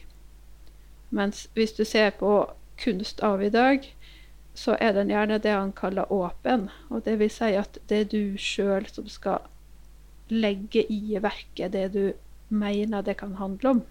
Mens 1.09 1.47
hvis 1.53 1.71
du 1.71 1.85
ser 1.85 2.09
på 2.09 2.49
kunst 2.83 3.23
av 3.23 3.43
i 3.43 3.49
dag, 3.49 3.87
så 4.53 4.75
er 4.81 4.91
den 4.93 5.09
gjerne 5.09 5.39
det 5.39 5.53
han 5.53 5.71
kaller 5.71 6.11
åpen. 6.11 6.67
Og 6.89 7.05
det 7.05 7.17
vil 7.19 7.31
si 7.31 7.53
at 7.55 7.79
det 7.89 7.99
er 8.01 8.11
du 8.11 8.37
sjøl 8.37 8.85
som 8.91 9.07
skal 9.07 9.45
legge 10.29 10.83
i 10.91 11.17
verket 11.21 11.73
det 11.73 11.87
du 11.93 12.13
mener 12.49 13.01
det 13.01 13.17
kan 13.17 13.35
handle 13.39 13.69
om. 13.69 13.81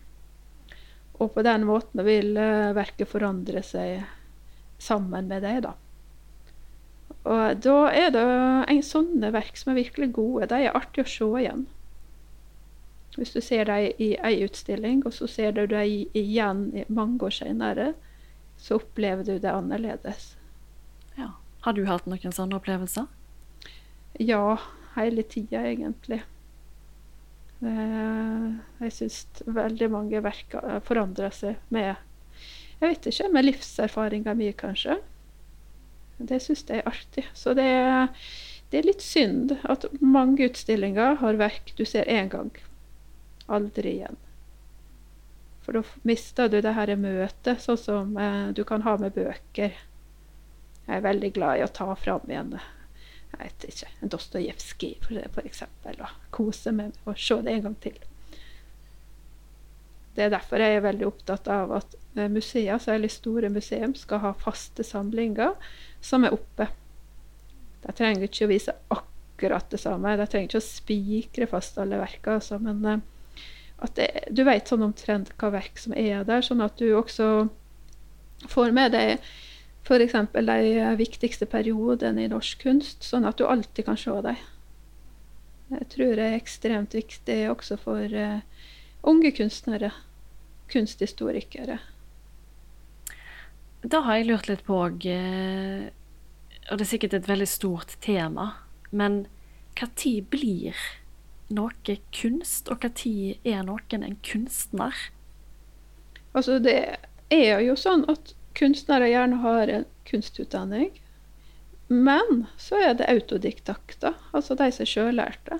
Og 1.20 1.32
på 1.34 1.44
den 1.44 1.66
måten 1.68 2.02
vil 2.06 2.36
uh, 2.38 2.72
verket 2.76 3.10
forandre 3.10 3.62
seg 3.66 4.02
sammen 4.82 5.28
med 5.30 5.44
deg, 5.44 5.62
da. 5.66 5.76
Og 7.22 7.60
da 7.62 7.76
er 7.94 8.10
det 8.10 8.24
en 8.72 8.82
sånne 8.82 9.30
verk 9.34 9.58
som 9.58 9.72
er 9.72 9.82
virkelig 9.84 10.10
gode. 10.16 10.48
De 10.50 10.64
er 10.66 10.74
artig 10.74 11.04
å 11.04 11.10
se 11.10 11.28
igjen. 11.42 11.66
Hvis 13.14 13.34
du 13.34 13.42
ser 13.44 13.68
dem 13.68 13.92
i 14.00 14.14
ei 14.24 14.40
utstilling, 14.46 15.02
og 15.06 15.14
så 15.14 15.28
ser 15.30 15.52
du 15.54 15.66
dem 15.70 16.08
igjen 16.16 16.64
mange 16.88 17.28
år 17.28 17.34
senere, 17.36 17.92
så 18.56 18.80
opplever 18.80 19.26
du 19.26 19.36
det 19.38 19.52
annerledes. 19.52 20.32
Ja. 21.18 21.34
Har 21.62 21.76
du 21.76 21.84
hatt 21.86 22.08
noen 22.10 22.34
sånne 22.34 22.58
opplevelser? 22.58 23.06
Ja, 24.18 24.58
hele 24.96 25.22
tida, 25.22 25.62
egentlig. 25.68 26.22
Eh, 27.62 28.46
jeg 28.82 28.94
syns 28.96 29.18
veldig 29.46 29.88
mange 29.92 30.22
verk 30.24 30.56
forandrer 30.86 31.30
seg 31.34 31.60
med 31.70 31.92
Jeg 32.82 32.88
vet 32.88 33.06
ikke, 33.06 33.28
med 33.30 33.46
livserfaringa 33.46 34.34
mi, 34.34 34.48
kanskje. 34.58 34.96
Det 36.18 36.40
syns 36.42 36.64
jeg 36.66 36.82
er 36.82 36.90
artig. 36.90 37.24
Så 37.38 37.54
det, 37.54 37.68
det, 38.70 38.80
er 38.80 38.88
litt 38.88 39.04
synd 39.04 39.54
at 39.62 39.86
mange 40.00 40.48
utstillinger 40.50 41.20
har 41.22 41.38
verk 41.38 41.70
du 41.78 41.84
ser 41.86 42.10
én 42.10 42.32
gang. 42.32 42.50
Aldri 43.46 43.96
igjen. 44.00 44.18
For 45.62 45.78
da 45.78 45.84
mister 46.02 46.50
du 46.50 46.58
det 46.58 46.74
her 46.74 46.90
møtet, 46.98 47.62
sånn 47.62 47.78
som 47.78 48.18
eh, 48.18 48.50
du 48.50 48.64
kan 48.66 48.82
ha 48.82 48.96
med 48.98 49.14
bøker. 49.14 49.78
Jeg 50.82 50.98
er 50.98 51.06
veldig 51.06 51.34
glad 51.38 51.60
i 51.60 51.66
å 51.66 51.70
ta 51.70 51.92
fram 51.94 52.26
igjen 52.26 52.56
jeg 53.32 53.40
vet 53.40 53.64
ikke, 53.68 53.90
Dostojevskij 54.12 54.96
f.eks. 55.32 55.62
Og 55.92 56.08
kose 56.34 56.72
meg 56.74 56.92
med 56.92 57.14
å 57.14 57.18
se 57.18 57.38
det 57.42 57.54
en 57.56 57.68
gang 57.68 57.76
til. 57.84 57.96
Det 60.12 60.26
er 60.26 60.34
derfor 60.34 60.60
jeg 60.60 60.76
er 60.76 60.84
veldig 60.84 61.06
opptatt 61.08 61.48
av 61.48 61.72
at 61.78 61.94
eh, 62.18 62.28
museer, 62.28 62.76
særlig 62.82 63.10
store 63.14 63.48
museum, 63.52 63.94
skal 63.96 64.20
ha 64.26 64.34
faste 64.36 64.84
samlinger 64.84 65.56
som 66.04 66.26
er 66.28 66.36
oppe. 66.36 66.68
De 67.82 67.94
trenger 67.96 68.28
ikke 68.28 68.44
å 68.44 68.52
vise 68.52 68.74
akkurat 68.92 69.72
det 69.72 69.80
samme. 69.80 70.12
De 70.20 70.26
trenger 70.28 70.50
ikke 70.50 70.60
å 70.60 70.66
spikre 70.66 71.48
fast 71.48 71.80
alle 71.80 72.00
verkene. 72.02 72.36
Altså, 72.42 72.60
men 72.60 72.84
eh, 72.84 73.00
at 73.82 73.96
det, 73.96 74.10
du 74.30 74.44
vet 74.46 74.68
sånn 74.68 74.84
omtrent 74.84 75.32
hva 75.40 75.50
verk 75.56 75.80
som 75.80 75.96
er 75.96 76.26
der, 76.28 76.44
sånn 76.44 76.62
at 76.62 76.76
du 76.78 76.92
også 76.94 77.48
får 78.52 78.74
med 78.76 78.92
deg 78.94 79.24
f.eks. 79.82 80.14
de 80.32 80.90
viktigste 80.98 81.46
periodene 81.50 82.24
i 82.24 82.30
norsk 82.30 82.62
kunst, 82.62 83.02
sånn 83.02 83.26
at 83.26 83.38
du 83.38 83.46
alltid 83.46 83.86
kan 83.88 83.98
se 83.98 84.14
dem. 84.24 84.38
Jeg 85.72 85.88
tror 85.94 86.14
det 86.18 86.26
er 86.26 86.36
ekstremt 86.36 86.94
viktig 86.94 87.38
også 87.50 87.78
for 87.80 88.14
uh, 88.14 88.42
unge 89.08 89.32
kunstnere, 89.34 89.90
kunsthistorikere. 90.72 91.78
Da 93.82 94.02
har 94.06 94.20
jeg 94.20 94.28
lurt 94.28 94.50
litt 94.50 94.62
på 94.66 94.78
òg, 94.84 95.06
uh, 95.08 95.86
og 96.70 96.78
det 96.78 96.86
er 96.86 96.92
sikkert 96.92 97.16
et 97.18 97.30
veldig 97.30 97.48
stort 97.50 97.96
tema, 98.04 98.52
men 98.92 99.24
når 99.80 100.12
blir 100.30 100.76
noe 101.52 101.96
kunst, 102.14 102.68
og 102.68 102.84
når 102.84 103.40
er 103.44 103.64
noen 103.66 104.04
en 104.04 104.18
kunstner? 104.24 104.94
Altså, 106.32 106.58
det 106.62 106.76
er 107.32 107.60
jo 107.64 107.74
sånn 107.76 108.06
at 108.08 108.34
kunstnere 108.58 109.10
gjerne 109.10 109.40
har 109.42 109.72
en 109.72 109.88
kunstutdanning. 110.08 110.90
Men 111.92 112.46
så 112.56 112.78
er 112.80 112.94
det 112.96 113.10
autodiktakter, 113.10 114.14
altså 114.32 114.56
de 114.56 114.70
som 114.72 114.88
sjøllærte. 114.88 115.58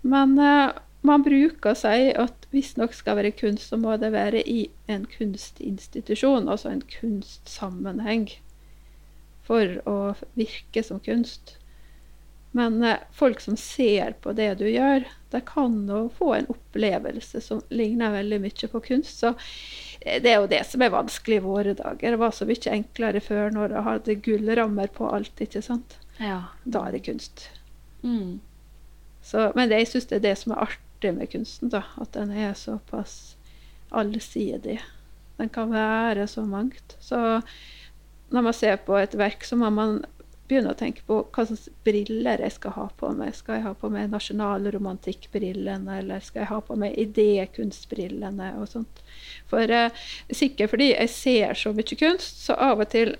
Men 0.00 0.38
eh, 0.40 0.72
man 1.04 1.24
bruker 1.24 1.74
å 1.74 1.78
si 1.78 2.10
at 2.16 2.46
hvis 2.54 2.74
noe 2.80 2.92
skal 2.96 3.18
være 3.18 3.34
kunst, 3.36 3.68
så 3.68 3.78
må 3.80 3.96
det 4.00 4.12
være 4.14 4.40
i 4.48 4.62
en 4.90 5.04
kunstinstitusjon, 5.08 6.48
altså 6.48 6.72
en 6.72 6.84
kunstsammenheng, 6.88 8.30
for 9.44 9.80
å 9.88 9.96
virke 10.38 10.84
som 10.86 11.02
kunst. 11.04 11.56
Men 12.56 12.82
eh, 12.82 13.02
folk 13.14 13.40
som 13.44 13.56
ser 13.60 14.16
på 14.24 14.32
det 14.36 14.54
du 14.60 14.66
gjør, 14.70 15.04
de 15.30 15.40
kan 15.46 15.76
nå 15.86 16.06
få 16.16 16.32
en 16.38 16.50
opplevelse 16.50 17.42
som 17.44 17.62
ligner 17.70 18.16
veldig 18.16 18.40
mye 18.42 18.70
på 18.72 18.82
kunst. 18.88 19.20
Så 19.22 19.34
det 20.00 20.30
er 20.30 20.38
jo 20.40 20.48
det 20.48 20.62
som 20.64 20.82
er 20.82 20.92
vanskelig 20.94 21.40
i 21.40 21.44
våre 21.44 21.74
dager. 21.76 22.14
Det 22.14 22.20
var 22.20 22.32
så 22.32 22.46
mye 22.48 22.72
enklere 22.72 23.20
før 23.20 23.50
når 23.52 23.72
det 23.72 23.82
hadde 23.84 24.20
gullrammer 24.24 24.92
på 24.94 25.08
alt, 25.12 25.42
ikke 25.44 25.60
sant. 25.64 25.98
Ja. 26.20 26.42
Da 26.64 26.86
er 26.86 26.96
det 26.96 27.04
kunst. 27.04 27.48
Mm. 28.02 28.40
Så, 29.22 29.50
men 29.56 29.68
det, 29.68 29.82
jeg 29.82 29.90
syns 29.90 30.08
det 30.08 30.20
er 30.20 30.24
det 30.30 30.38
som 30.40 30.54
er 30.54 30.64
artig 30.64 31.12
med 31.16 31.30
kunsten, 31.32 31.72
da. 31.72 31.84
At 32.00 32.14
den 32.16 32.32
er 32.32 32.56
såpass 32.56 33.36
allsidig. 33.92 34.78
Den 35.40 35.52
kan 35.52 35.72
være 35.72 36.26
så 36.28 36.46
mangt. 36.48 36.96
Så 37.00 37.40
når 38.30 38.46
man 38.46 38.56
ser 38.56 38.80
på 38.86 38.96
et 38.96 39.16
verk, 39.18 39.44
så 39.44 39.56
må 39.56 39.70
man 39.74 40.00
begynne 40.50 40.74
å 40.74 40.78
tenke 40.78 41.04
på 41.06 41.20
hva 41.22 41.44
slags 41.46 41.68
briller 41.86 42.42
jeg 42.42 42.56
skal 42.56 42.74
ha 42.76 42.86
på 43.00 43.12
meg. 43.16 43.32
Skal 43.38 43.60
jeg 43.60 43.66
ha 43.68 43.74
på 43.78 43.90
meg 43.92 44.10
nasjonalromantikkbrillene, 44.12 46.00
eller 46.02 46.24
skal 46.26 46.44
jeg 46.44 46.50
ha 46.50 46.60
på 46.66 46.76
meg 46.80 46.98
idékunstbrillene 46.98 48.52
og 48.60 48.68
sånt. 48.74 49.02
For 49.50 49.70
eh, 49.70 50.06
Sikkert 50.34 50.74
fordi 50.74 50.92
jeg 50.92 51.14
ser 51.14 51.58
så 51.58 51.74
mye 51.76 52.00
kunst, 52.00 52.42
så 52.44 52.58
av 52.58 52.82
og 52.82 52.90
til 52.92 53.14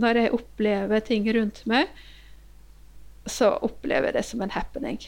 når 0.00 0.22
jeg 0.22 0.32
opplever 0.32 1.02
ting 1.04 1.26
rundt 1.36 1.60
meg, 1.68 1.90
så 3.28 3.52
opplever 3.60 4.08
jeg 4.08 4.16
det 4.16 4.24
som 4.30 4.40
en 4.40 4.54
happening. 4.54 4.98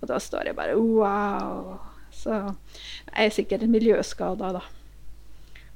Og 0.00 0.08
da 0.08 0.18
står 0.22 0.48
jeg 0.48 0.56
bare 0.56 0.78
wow. 0.78 1.76
Så 2.14 2.32
jeg 2.32 3.28
er 3.28 3.34
sikkert 3.34 3.68
miljøskada, 3.68 4.54
da. 4.56 4.64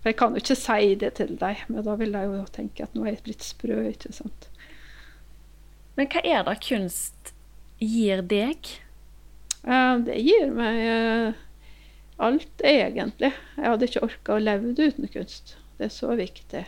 For 0.03 0.11
jeg 0.11 0.19
kan 0.19 0.35
jo 0.35 0.43
ikke 0.43 0.59
si 0.59 0.95
det 0.99 1.13
til 1.21 1.37
deg, 1.39 1.61
men 1.69 1.85
da 1.87 1.95
vil 2.01 2.17
jeg 2.17 2.31
jo 2.31 2.41
tenke 2.55 2.87
at 2.87 2.97
nå 2.97 3.05
er 3.05 3.15
jeg 3.15 3.27
blitt 3.29 3.45
sprø. 3.47 3.77
ikke 3.93 4.15
sant? 4.17 4.49
Men 5.99 6.09
hva 6.13 6.23
er 6.25 6.45
det 6.47 6.59
kunst 6.65 7.33
gir 7.83 8.23
deg? 8.25 8.69
Det 9.63 10.19
gir 10.19 10.53
meg 10.55 10.79
uh, 10.89 11.41
alt, 12.23 12.63
egentlig. 12.67 13.33
Jeg 13.59 13.69
hadde 13.69 13.89
ikke 13.89 14.07
orka 14.07 14.37
å 14.37 14.43
leve 14.43 14.73
uten 14.79 15.11
kunst. 15.13 15.57
Det 15.79 15.89
er 15.89 15.93
så 15.95 16.15
viktig. 16.19 16.65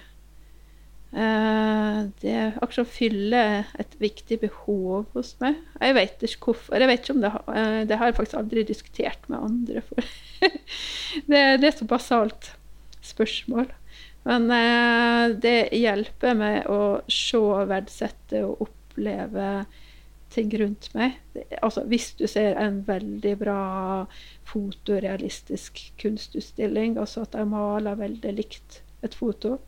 Uh, 1.15 2.11
det 2.23 2.35
akkurat 2.59 2.81
som 2.81 2.91
fyller 2.91 3.71
et 3.79 3.97
viktig 4.03 4.41
behov 4.43 5.07
hos 5.15 5.35
meg. 5.43 5.61
Jeg 5.81 5.97
vet 5.99 6.27
ikke 6.29 6.51
hvorfor. 6.51 6.77
Jeg 6.79 6.91
vet 6.91 7.03
ikke 7.05 7.17
om 7.17 7.25
Det, 7.25 7.33
det 7.91 7.99
har 8.01 8.11
jeg 8.11 8.19
faktisk 8.19 8.41
aldri 8.43 8.67
diskutert 8.67 9.31
med 9.31 9.41
andre. 9.41 9.85
For 9.89 10.13
det, 11.31 11.43
det 11.63 11.71
er 11.71 11.79
så 11.79 11.89
basalt 11.89 12.53
spørsmål. 13.05 13.73
Men 14.25 14.49
eh, 14.57 15.35
det 15.37 15.59
hjelper 15.77 16.37
meg 16.39 16.71
å 16.73 16.81
se, 17.13 17.41
verdsette 17.69 18.41
og 18.47 18.65
oppleve 18.95 19.65
ting 20.35 20.51
rundt 20.59 20.95
meg. 20.95 21.21
Altså, 21.63 21.85
hvis 21.87 22.15
du 22.19 22.27
ser 22.27 22.57
en 22.59 22.83
veldig 22.87 23.37
bra 23.39 24.07
fotorealistisk 24.49 25.93
kunstutstilling, 26.01 26.99
altså 26.99 27.23
at 27.23 27.37
de 27.37 27.45
maler 27.47 27.99
veldig 28.01 28.33
likt 28.35 28.81
et 29.03 29.15
foto, 29.15 29.59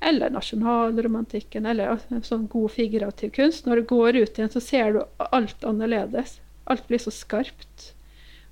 eller 0.00 0.30
nasjonalromantikken, 0.34 1.66
eller 1.66 2.00
sånn 2.26 2.48
god 2.50 2.72
figurativ 2.74 3.32
kunst. 3.36 3.66
Når 3.66 3.80
du 3.80 3.90
går 3.94 4.16
ut 4.16 4.38
igjen, 4.38 4.50
så 4.52 4.60
ser 4.60 4.96
du 4.96 5.02
alt 5.30 5.64
annerledes. 5.64 6.40
Alt 6.66 6.88
blir 6.88 7.00
så 7.00 7.14
skarpt. 7.14 7.92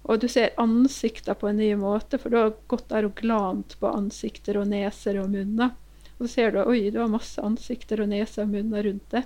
Og 0.04 0.20
du 0.20 0.28
ser 0.28 0.54
ansikter 0.60 1.34
på 1.34 1.48
en 1.48 1.58
ny 1.58 1.72
måte, 1.80 2.20
for 2.20 2.30
du 2.30 2.38
har 2.38 2.54
gått 2.70 2.90
der 2.92 3.08
og 3.08 3.16
glant 3.18 3.76
på 3.80 3.90
ansikter 3.90 4.60
og 4.60 4.68
neser 4.70 5.18
og 5.20 5.32
munner. 5.32 5.74
Og 6.18 6.26
så 6.26 6.32
ser 6.34 6.54
du 6.54 6.62
oi, 6.62 6.90
du 6.94 7.00
har 7.02 7.10
masse 7.10 7.42
ansikter 7.42 8.04
og 8.04 8.12
neser 8.12 8.44
og 8.44 8.52
munner 8.54 8.86
rundt 8.86 9.08
det. 9.12 9.24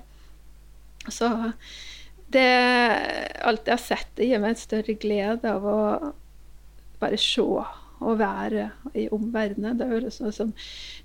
Så 1.14 1.30
det 2.32 2.48
Alt 3.40 3.68
jeg 3.68 3.76
har 3.78 3.82
sett, 3.82 4.08
det 4.18 4.28
gir 4.28 4.40
meg 4.42 4.54
en 4.54 4.60
større 4.60 4.96
glede 5.00 5.52
av 5.52 5.64
å 5.64 5.78
bare 7.00 7.20
se 7.20 7.44
og 7.98 8.18
være 8.18 8.68
i 8.98 9.08
omverdenen. 9.14 9.78
Det 9.78 9.88
høres 9.90 10.20
sånn 10.20 10.54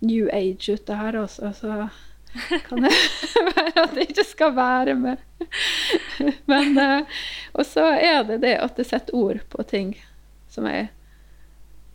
New 0.03 0.27
Age 0.33 0.75
ut, 0.75 0.85
det 0.87 0.97
her, 0.99 1.17
også. 1.23 1.53
Så 1.57 1.77
kan 2.67 2.85
det 2.85 2.91
være 3.49 3.85
at 3.85 3.95
det 3.95 4.07
ikke 4.09 4.25
skal 4.27 4.55
være 4.57 4.95
med. 4.99 5.21
Men 6.51 6.77
uh, 6.77 7.21
Og 7.53 7.65
så 7.67 7.87
er 7.93 8.23
det 8.29 8.41
det 8.45 8.57
at 8.61 8.77
det 8.79 8.87
setter 8.89 9.17
ord 9.17 9.41
på 9.53 9.65
ting 9.69 9.95
som 10.53 10.67
jeg 10.69 10.89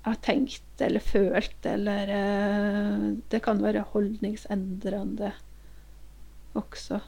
har 0.07 0.19
tenkt 0.25 0.83
eller 0.83 1.03
følt, 1.05 1.59
eller 1.67 2.11
uh, 2.11 3.07
Det 3.31 3.43
kan 3.45 3.63
være 3.63 3.87
holdningsendrende 3.93 5.33
også. 6.59 7.03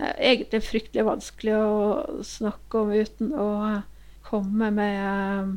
Egentlig 0.00 0.62
fryktelig 0.64 1.04
vanskelig 1.04 1.56
å 1.60 2.20
snakke 2.24 2.80
om 2.80 2.92
uten 2.94 3.34
å 3.36 3.48
komme 4.24 4.70
med 4.72 5.00
uh, 5.04 5.50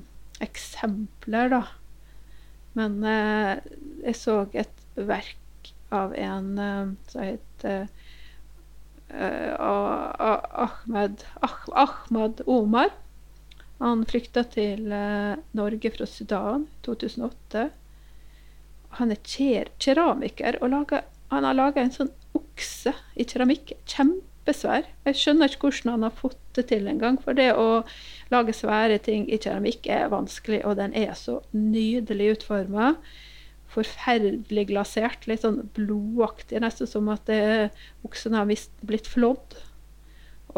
eksempler, 0.43 1.47
da. 1.53 1.61
Men 2.73 3.05
jeg 3.05 4.15
så 4.17 4.39
et 4.57 4.79
verk 4.97 5.69
av 5.93 6.15
en 6.17 6.47
uh, 6.57 6.89
som 7.11 7.21
heter 7.21 7.85
Ahmed, 9.13 11.21
ah, 11.45 11.59
Ahmad 11.85 12.41
Omar. 12.49 12.89
Han 13.77 14.01
flykta 14.09 14.41
til 14.49 14.89
Norge 15.53 15.91
fra 15.93 16.07
Sudan 16.09 16.65
i 16.65 16.81
2008. 16.87 17.67
Han 18.97 19.13
er 19.13 19.21
ker 19.27 19.69
keramiker 19.81 20.59
og 20.61 20.71
lager, 20.73 21.05
han 21.29 21.47
har 21.47 21.57
laga 21.57 21.83
en 21.83 21.93
sånn 21.93 22.11
okse 22.37 22.93
i 23.17 23.25
keramikk. 23.29 23.73
Kjempesvær. 24.43 24.87
Jeg 25.07 25.15
skjønner 25.15 25.47
ikke 25.47 25.69
hvordan 25.69 25.91
han 25.93 26.01
har 26.03 26.15
fått 26.17 26.39
det 26.55 26.65
til 26.67 26.87
engang. 26.91 27.15
For 27.23 27.33
det 27.37 27.53
å 27.55 27.83
lage 28.31 28.55
svære 28.55 28.97
ting 28.99 29.23
i 29.31 29.39
keramikk 29.39 29.87
er 29.87 30.11
vanskelig, 30.11 30.65
og 30.67 30.75
den 30.81 30.91
er 30.93 31.13
så 31.15 31.39
nydelig 31.53 32.33
utforma 32.37 32.93
forferdelig 33.71 34.67
glasert. 34.67 35.23
Litt 35.27 35.45
sånn 35.45 35.63
blodaktig, 35.77 36.59
nesten 36.59 36.89
som 36.91 37.07
at 37.13 37.23
det, 37.29 37.71
oksen 38.03 38.35
har 38.35 38.51
blitt 38.83 39.07
flådd. 39.07 39.55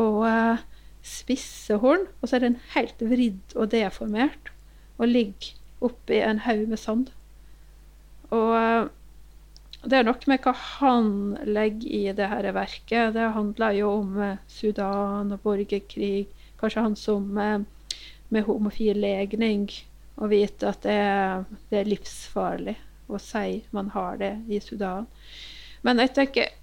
Og 0.01 0.25
eh, 0.27 0.65
spisse 1.05 1.77
horn, 1.77 2.07
og 2.19 2.27
så 2.27 2.39
er 2.39 2.47
den 2.47 2.59
helt 2.73 3.05
vridd 3.05 3.53
og 3.55 3.69
deformert 3.71 4.49
og 4.97 5.11
ligger 5.11 5.53
oppi 5.85 6.23
en 6.25 6.41
haug 6.47 6.65
med 6.71 6.81
sand. 6.81 7.13
Og 8.33 8.89
det 9.85 9.99
er 9.99 10.05
nok 10.07 10.23
med 10.29 10.41
hva 10.41 10.53
han 10.55 11.09
legger 11.45 11.89
i 11.93 12.01
det 12.17 12.29
her 12.31 12.47
verket. 12.55 13.13
Det 13.13 13.25
handler 13.35 13.75
jo 13.77 13.91
om 13.99 14.17
eh, 14.21 14.41
Sudan 14.49 15.33
og 15.35 15.43
borgerkrig. 15.43 16.25
Kanskje 16.59 16.85
han 16.87 16.97
som 16.99 17.37
eh, 17.37 17.59
med 18.33 18.47
homofil 18.47 18.97
legning 19.03 19.67
å 20.15 20.29
vite 20.31 20.71
at 20.71 20.85
det 20.85 20.95
er, 20.95 21.45
det 21.69 21.81
er 21.81 21.89
livsfarlig 21.91 22.75
å 23.11 23.19
si 23.21 23.61
man 23.75 23.91
har 23.93 24.17
det 24.21 24.33
i 24.49 24.61
Sudan. 24.63 25.05
Men 25.85 26.01
jeg 26.01 26.15
tenker 26.17 26.53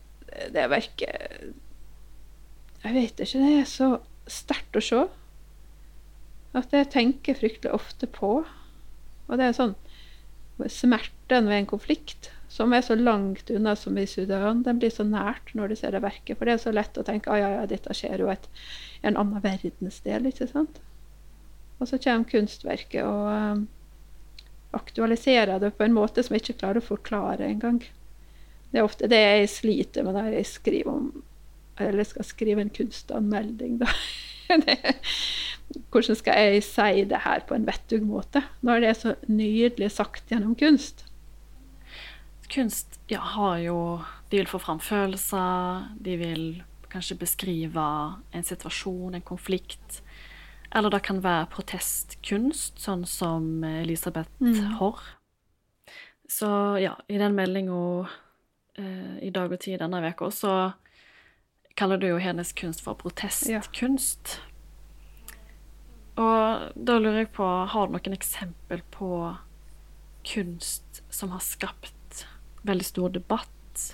det 0.51 0.65
verket 0.73 1.53
Jeg 2.83 2.95
vet 2.97 3.21
ikke, 3.21 3.39
det 3.39 3.57
er 3.61 3.67
så 3.69 3.89
sterkt 4.27 4.79
å 4.79 4.83
se. 4.83 5.03
At 6.59 6.73
jeg 6.75 6.91
tenker 6.91 7.39
fryktelig 7.39 7.71
ofte 7.77 8.09
på. 8.11 8.41
Og 9.29 9.39
det 9.39 9.47
er 9.47 9.57
sånn 9.57 9.77
Smerten 10.69 11.49
ved 11.49 11.63
en 11.63 11.71
konflikt 11.71 12.29
som 12.53 12.73
er 12.77 12.83
så 12.85 12.95
langt 12.99 13.51
unna 13.51 13.73
som 13.79 13.97
i 13.99 14.05
Sudan, 14.07 14.61
den 14.67 14.81
blir 14.81 14.93
så 14.93 15.07
nært 15.09 15.55
når 15.57 15.73
du 15.73 15.77
ser 15.81 15.95
det 15.95 16.03
verket. 16.05 16.37
For 16.37 16.45
det 16.45 16.57
er 16.57 16.61
så 16.61 16.73
lett 16.75 16.99
å 17.01 17.05
tenke 17.07 17.33
at 17.33 17.41
ja, 17.41 17.51
ja, 17.55 17.63
dette 17.69 17.95
skjer 17.97 18.21
jo 18.21 18.29
et, 18.29 18.49
en 19.01 19.17
annen 19.17 19.41
verdensdel. 19.41 20.29
ikke 20.29 20.51
sant? 20.51 20.83
Og 21.81 21.89
så 21.89 21.97
kommer 22.03 22.29
kunstverket 22.29 23.09
og 23.09 23.65
aktualiserer 24.77 25.61
det 25.63 25.73
på 25.79 25.87
en 25.87 25.97
måte 25.97 26.25
som 26.25 26.37
jeg 26.37 26.45
ikke 26.45 26.61
klarer 26.61 26.83
å 26.83 26.91
forklare 26.91 27.49
engang. 27.49 27.81
Det 28.73 28.81
er 28.81 28.89
ofte 28.89 29.09
det 29.09 29.21
jeg 29.21 29.53
sliter 29.53 30.05
med 30.05 30.17
når 30.17 30.37
jeg 30.37 30.51
skriver 30.53 30.93
om 30.93 31.11
eller 31.81 32.05
skal 32.05 32.27
skrive 32.29 32.61
en 32.63 32.73
kunstanmelding. 32.73 33.79
Da. 33.81 33.89
Hvordan 35.93 36.19
skal 36.21 36.37
jeg 36.37 36.65
si 36.67 37.05
det 37.09 37.23
her 37.25 37.41
på 37.49 37.57
en 37.57 37.65
vettug 37.67 38.05
måte, 38.05 38.45
når 38.61 38.85
det 38.85 38.91
er 38.91 38.99
så 39.01 39.15
nydelig 39.25 39.89
sagt 39.97 40.29
gjennom 40.31 40.53
kunst? 40.59 41.07
Kunst 42.53 43.01
ja, 43.09 43.21
har 43.21 43.57
jo 43.59 43.79
De 44.29 44.37
vil 44.37 44.49
få 44.49 44.59
fram 44.61 44.81
følelser, 44.81 45.89
de 46.01 46.17
vil 46.21 46.45
kanskje 46.93 47.17
beskrive 47.21 47.85
en 48.33 48.45
situasjon, 48.45 49.15
en 49.15 49.25
konflikt. 49.25 50.03
Eller 50.73 50.93
det 50.93 51.03
kan 51.05 51.21
være 51.25 51.49
protestkunst, 51.53 52.81
sånn 52.81 53.07
som 53.09 53.65
Elisabeth 53.65 54.33
mm. 54.41 54.77
Haarr. 54.79 55.03
Så 56.29 56.49
ja, 56.81 56.95
i 57.09 57.19
den 57.21 57.37
meldinga 57.37 58.09
eh, 58.81 59.19
i 59.29 59.31
Dag 59.33 59.53
og 59.53 59.61
Tid 59.61 59.81
denne 59.81 60.01
uka, 60.05 60.31
så 60.33 60.55
kaller 61.77 62.01
du 62.01 62.09
jo 62.09 62.21
hennes 62.21 62.53
kunst 62.57 62.85
for 62.85 62.97
protestkunst. 63.01 64.37
Ja. 64.37 64.49
Og 66.23 66.73
da 66.77 66.99
lurer 67.01 67.25
jeg 67.25 67.33
på, 67.37 67.45
har 67.45 67.89
du 67.89 67.97
noen 67.97 68.17
eksempel 68.17 68.85
på 68.93 69.13
kunst 70.29 71.03
som 71.13 71.33
har 71.33 71.45
skapt 71.45 71.97
veldig 72.69 72.87
stor 72.87 73.15
debatt? 73.15 73.87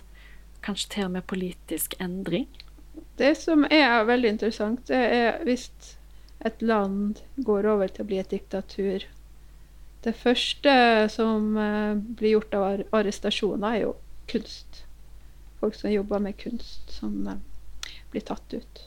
Kanskje 0.64 0.90
til 0.94 1.06
og 1.08 1.14
med 1.16 1.26
politisk 1.30 1.94
endring? 2.02 2.48
Det 3.18 3.34
som 3.38 3.64
er 3.70 4.04
veldig 4.06 4.34
interessant, 4.36 4.84
det 4.90 4.98
er 4.98 5.38
hvis 5.46 5.70
et 6.46 6.62
land 6.62 7.18
går 7.46 7.66
over 7.66 7.90
til 7.90 8.04
å 8.04 8.08
bli 8.08 8.20
et 8.20 8.30
diktatur. 8.30 9.06
Det 10.06 10.14
første 10.14 10.74
som 11.10 11.56
uh, 11.58 11.98
blir 11.98 12.36
gjort 12.36 12.54
av 12.54 12.84
arrestasjoner, 13.00 13.74
er 13.74 13.82
jo 13.88 13.94
kunst. 14.30 14.84
Folk 15.58 15.74
som 15.74 15.90
jobber 15.90 16.22
med 16.22 16.38
kunst, 16.38 16.86
som 16.94 17.16
uh, 17.26 17.40
blir 18.12 18.22
tatt 18.28 18.54
ut. 18.54 18.84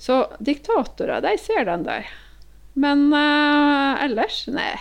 Så 0.00 0.24
diktatorer, 0.40 1.20
de 1.24 1.36
ser 1.40 1.68
den 1.68 1.84
der. 1.84 2.08
Men 2.72 3.10
uh, 3.12 4.00
ellers, 4.04 4.46
nei. 4.48 4.72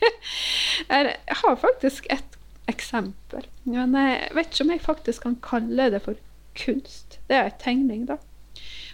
Jeg 0.90 1.16
har 1.42 1.56
faktisk 1.60 2.06
et 2.12 2.29
eksempel. 2.70 3.46
Men 3.64 3.94
jeg 3.98 4.34
vet 4.36 4.50
ikke 4.50 4.66
om 4.66 4.74
jeg 4.74 4.84
faktisk 4.86 5.26
kan 5.26 5.38
kalle 5.44 5.90
det 5.92 6.02
for 6.06 6.18
kunst. 6.58 7.18
Det 7.28 7.36
er 7.36 7.50
en 7.50 7.60
tegning, 7.62 8.06
da. 8.08 8.18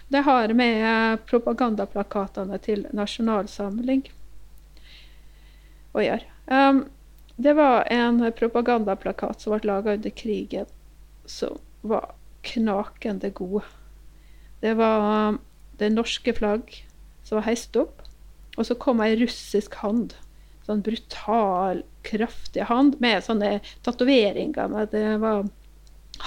Det 0.07 0.23
har 0.23 0.53
med 0.55 1.23
propagandaplakatene 1.27 2.59
til 2.63 2.85
Nasjonalsamling 2.95 4.05
å 5.97 6.03
gjøre. 6.03 6.29
Um, 6.47 6.85
det 7.35 7.53
var 7.57 7.89
en 7.91 8.21
propagandaplakat 8.33 9.43
som 9.43 9.53
ble 9.53 9.67
laga 9.67 9.97
under 9.97 10.13
krigen, 10.15 10.69
som 11.27 11.59
var 11.81 12.13
knakende 12.47 13.33
god. 13.35 13.67
Det 14.63 14.77
var 14.79 15.03
um, 15.33 15.41
det 15.77 15.91
norske 15.93 16.33
flagg 16.33 16.71
som 17.27 17.41
var 17.41 17.49
heist 17.49 17.75
opp, 17.77 18.01
og 18.55 18.65
så 18.69 18.77
kom 18.79 19.03
ei 19.03 19.17
russisk 19.19 19.75
hand. 19.83 20.15
Sånn 20.67 20.83
brutal, 20.83 21.81
kraftig 22.07 22.67
hand 22.67 22.99
med 23.03 23.23
sånne 23.23 23.57
tatoveringer. 23.87 24.67
Med 24.71 24.91
det 24.91 25.05
var 25.23 25.47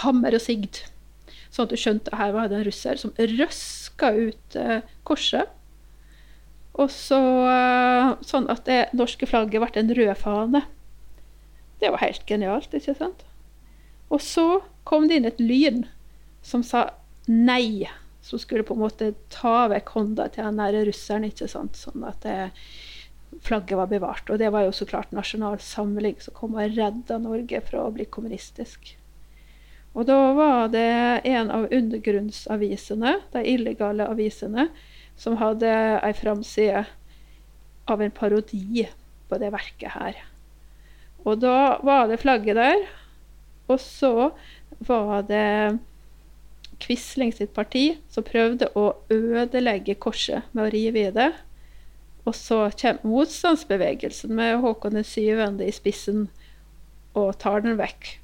hammer 0.03 0.37
og 0.37 0.43
sigd. 0.45 0.83
Sånn 1.51 1.67
at 1.67 1.75
du 1.75 1.81
skjønte 1.81 2.13
at 2.13 2.21
her 2.21 2.35
var 2.37 2.51
det 2.51 2.61
en 2.61 2.67
russer 2.69 3.01
som 3.01 3.15
røska 3.19 4.13
ut 4.17 4.59
eh, 4.59 4.87
korset. 5.09 5.51
Og 6.79 6.93
så 6.95 7.21
eh, 7.51 8.13
sånn 8.25 8.47
at 8.53 8.65
det 8.69 8.83
norske 8.97 9.29
flagget 9.29 9.63
ble 9.63 9.83
en 9.83 9.95
rød 9.99 10.15
fane. 10.21 10.63
Det 11.81 11.91
var 11.93 12.05
helt 12.05 12.25
genialt, 12.29 12.75
ikke 12.77 12.95
sant? 12.97 13.25
Og 14.11 14.23
så 14.23 14.47
kom 14.89 15.09
det 15.09 15.21
inn 15.21 15.29
et 15.29 15.43
lyn 15.43 15.85
som 16.43 16.63
sa 16.67 16.91
nei. 17.27 17.89
Som 18.23 18.41
skulle 18.41 18.67
på 18.67 18.77
en 18.77 18.83
måte 18.83 19.13
ta 19.33 19.65
vekk 19.73 19.95
hånda 19.97 20.29
til 20.35 20.47
den 20.47 20.61
der 20.61 20.77
russeren, 20.87 21.27
ikke 21.27 21.49
sant? 21.51 21.79
sånn 21.81 22.05
at 22.07 22.21
det, 22.27 22.51
flagget 23.45 23.79
var 23.79 23.91
bevart. 23.91 24.31
Og 24.31 24.39
det 24.41 24.51
var 24.53 24.67
jo 24.67 24.73
så 24.75 24.87
klart 24.89 25.13
Nasjonal 25.15 25.59
Samling 25.63 26.19
som 26.23 26.37
kom 26.37 26.57
og 26.59 26.77
redda 26.77 27.19
Norge 27.23 27.63
fra 27.67 27.85
å 27.87 27.93
bli 27.95 28.07
kommunistisk. 28.11 28.95
Og 29.95 30.07
da 30.07 30.19
var 30.37 30.71
det 30.71 30.87
en 31.27 31.51
av 31.51 31.67
undergrunnsavisene, 31.75 33.17
de 33.33 33.43
illegale 33.55 34.07
avisene, 34.07 34.69
som 35.19 35.37
hadde 35.41 35.71
ei 36.01 36.13
framside 36.17 36.85
av 37.91 38.03
en 38.03 38.15
parodi 38.15 38.87
på 39.29 39.39
det 39.43 39.51
verket 39.53 39.97
her. 39.97 40.21
Og 41.27 41.41
da 41.43 41.81
var 41.85 42.09
det 42.09 42.21
flagget 42.23 42.57
der. 42.57 42.87
Og 43.71 43.79
så 43.83 44.31
var 44.87 45.27
det 45.29 45.79
Quisling 46.81 47.33
sitt 47.37 47.53
parti 47.53 47.99
som 48.09 48.25
prøvde 48.25 48.71
å 48.79 48.87
ødelegge 49.13 49.99
korset 50.01 50.49
med 50.57 50.65
å 50.65 50.73
rive 50.73 51.03
i 51.03 51.13
det. 51.13 51.29
Og 52.29 52.35
så 52.37 52.71
kommer 52.81 53.09
motstandsbevegelsen 53.09 54.35
med 54.37 54.61
Håkon 54.61 54.99
den 54.99 55.07
7. 55.07 55.63
i 55.65 55.73
spissen 55.73 56.29
og 57.17 57.39
tar 57.43 57.65
den 57.65 57.79
vekk. 57.81 58.21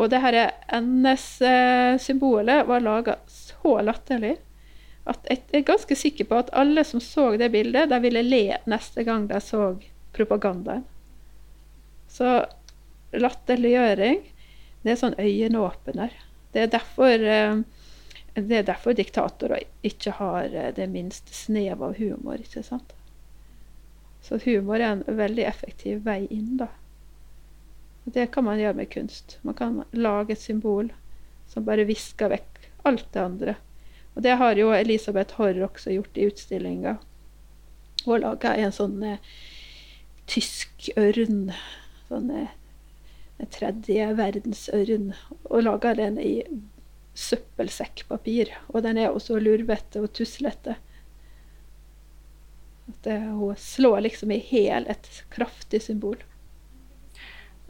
Og 0.00 0.10
det 0.12 0.20
dette 0.24 0.50
NS-symbolet 0.80 2.66
var 2.68 2.84
laga 2.84 3.16
så 3.30 3.78
latterlig 3.84 4.36
at 5.08 5.26
jeg 5.26 5.42
er 5.50 5.64
ganske 5.66 5.96
sikker 5.98 6.28
på 6.30 6.38
at 6.38 6.52
alle 6.54 6.84
som 6.86 7.00
så 7.02 7.32
det 7.36 7.50
bildet, 7.54 7.90
de 7.90 7.98
ville 8.04 8.22
le 8.22 8.58
neste 8.70 9.02
gang 9.06 9.26
de 9.26 9.40
så 9.42 9.72
propagandaen. 10.14 10.84
Så 12.12 12.44
latterliggjøring, 13.16 14.20
det 14.84 14.92
er 14.92 15.00
sånn 15.00 15.18
øyenåpner. 15.18 16.14
Det 16.52 16.62
er 16.62 16.70
derfor, 16.70 17.12
eh, 17.18 17.62
det 18.36 18.58
er 18.60 18.68
derfor 18.68 18.94
diktatorer 18.94 19.64
ikke 19.82 20.14
har 20.20 20.52
eh, 20.52 20.72
det 20.76 20.86
minste 20.92 21.34
snev 21.34 21.82
av 21.82 21.96
humor. 21.98 22.38
ikke 22.38 22.62
sant? 22.62 22.92
Så 24.22 24.38
humor 24.44 24.78
er 24.78 24.92
en 24.92 25.04
veldig 25.18 25.44
effektiv 25.48 26.04
vei 26.06 26.26
inn, 26.30 26.56
da. 26.60 26.68
Og 28.06 28.14
det 28.14 28.28
kan 28.34 28.46
man 28.46 28.60
gjøre 28.60 28.78
med 28.78 28.90
kunst. 28.90 29.38
Man 29.42 29.58
kan 29.58 29.82
lage 29.92 30.34
et 30.34 30.42
symbol 30.42 30.90
som 31.50 31.66
bare 31.66 31.86
visker 31.86 32.32
vekk 32.32 32.68
alt 32.88 33.06
det 33.14 33.22
andre. 33.22 33.54
Og 34.14 34.22
det 34.22 34.36
har 34.40 34.58
jo 34.58 34.72
Elisabeth 34.74 35.38
Horr 35.38 35.62
også 35.66 35.94
gjort 35.94 36.18
i 36.18 36.26
utstillinga. 36.28 36.96
Hun 38.04 38.22
laga 38.24 38.54
en 38.58 38.74
sånn 38.74 38.98
eh, 39.06 39.22
tysk 40.30 40.90
ørn. 40.98 41.52
Sånn 42.10 42.30
eh, 42.34 42.52
tredje 43.54 44.10
verdensørn. 44.18 45.12
Og 45.48 45.64
laga 45.64 45.94
den 45.98 46.18
i 46.20 46.34
søppelsekkpapir. 47.18 48.52
Og 48.72 48.82
den 48.86 49.00
er 49.00 49.12
også 49.12 49.38
lurvete 49.40 50.02
og 50.02 50.12
tuslete. 50.16 50.76
At 52.92 53.00
det, 53.06 53.18
hun 53.32 53.56
slår 53.56 54.04
liksom 54.04 54.34
i 54.34 54.40
hæl 54.44 54.86
et 54.92 55.08
kraftig 55.32 55.80
symbol. 55.86 56.20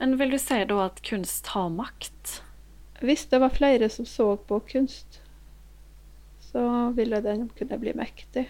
Men 0.01 0.17
vil 0.19 0.35
du 0.35 0.39
si 0.43 0.59
da 0.67 0.81
at 0.89 1.03
kunst 1.07 1.53
har 1.55 1.71
makt? 1.71 2.41
Hvis 3.03 3.29
det 3.31 3.39
var 3.43 3.55
flere 3.55 3.89
som 3.91 4.07
så 4.07 4.35
på 4.37 4.59
kunst, 4.67 5.21
så 6.43 6.91
ville 6.97 7.23
den 7.23 7.49
kunne 7.59 7.79
bli 7.79 7.95
mektig. 7.95 8.49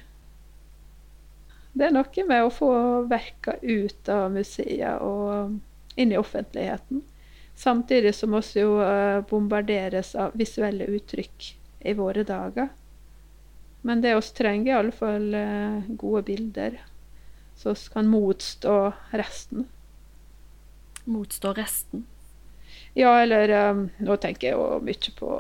Det 1.72 1.86
er 1.88 1.94
noe 1.94 2.24
med 2.28 2.44
å 2.44 2.52
få 2.52 2.72
verka 3.08 3.56
ut 3.62 4.08
av 4.12 4.32
museet 4.32 5.00
og 5.00 5.58
inn 5.96 6.12
i 6.12 6.20
offentligheten. 6.20 7.00
Samtidig 7.54 8.14
som 8.16 8.32
vi 8.32 8.60
jo 8.60 8.78
eh, 8.84 9.20
bombarderes 9.28 10.14
av 10.16 10.36
visuelle 10.36 10.88
uttrykk 10.88 11.52
i 11.84 11.94
våre 11.96 12.24
dager. 12.28 12.72
Men 13.82 14.02
det 14.02 14.14
vi 14.14 14.34
trenger, 14.38 14.72
iallfall 14.72 15.34
eh, 15.34 15.92
gode 15.98 16.22
bilder, 16.30 16.80
så 17.58 17.74
vi 17.74 17.92
kan 17.94 18.10
motstå 18.10 18.76
resten 19.10 19.66
motstå 21.04 21.52
resten? 21.52 22.06
Ja, 22.94 23.22
eller 23.22 23.70
um, 23.70 23.88
Nå 23.98 24.16
tenker 24.16 24.48
jeg 24.48 24.56
jo 24.56 24.78
mye 24.84 25.14
på 25.18 25.30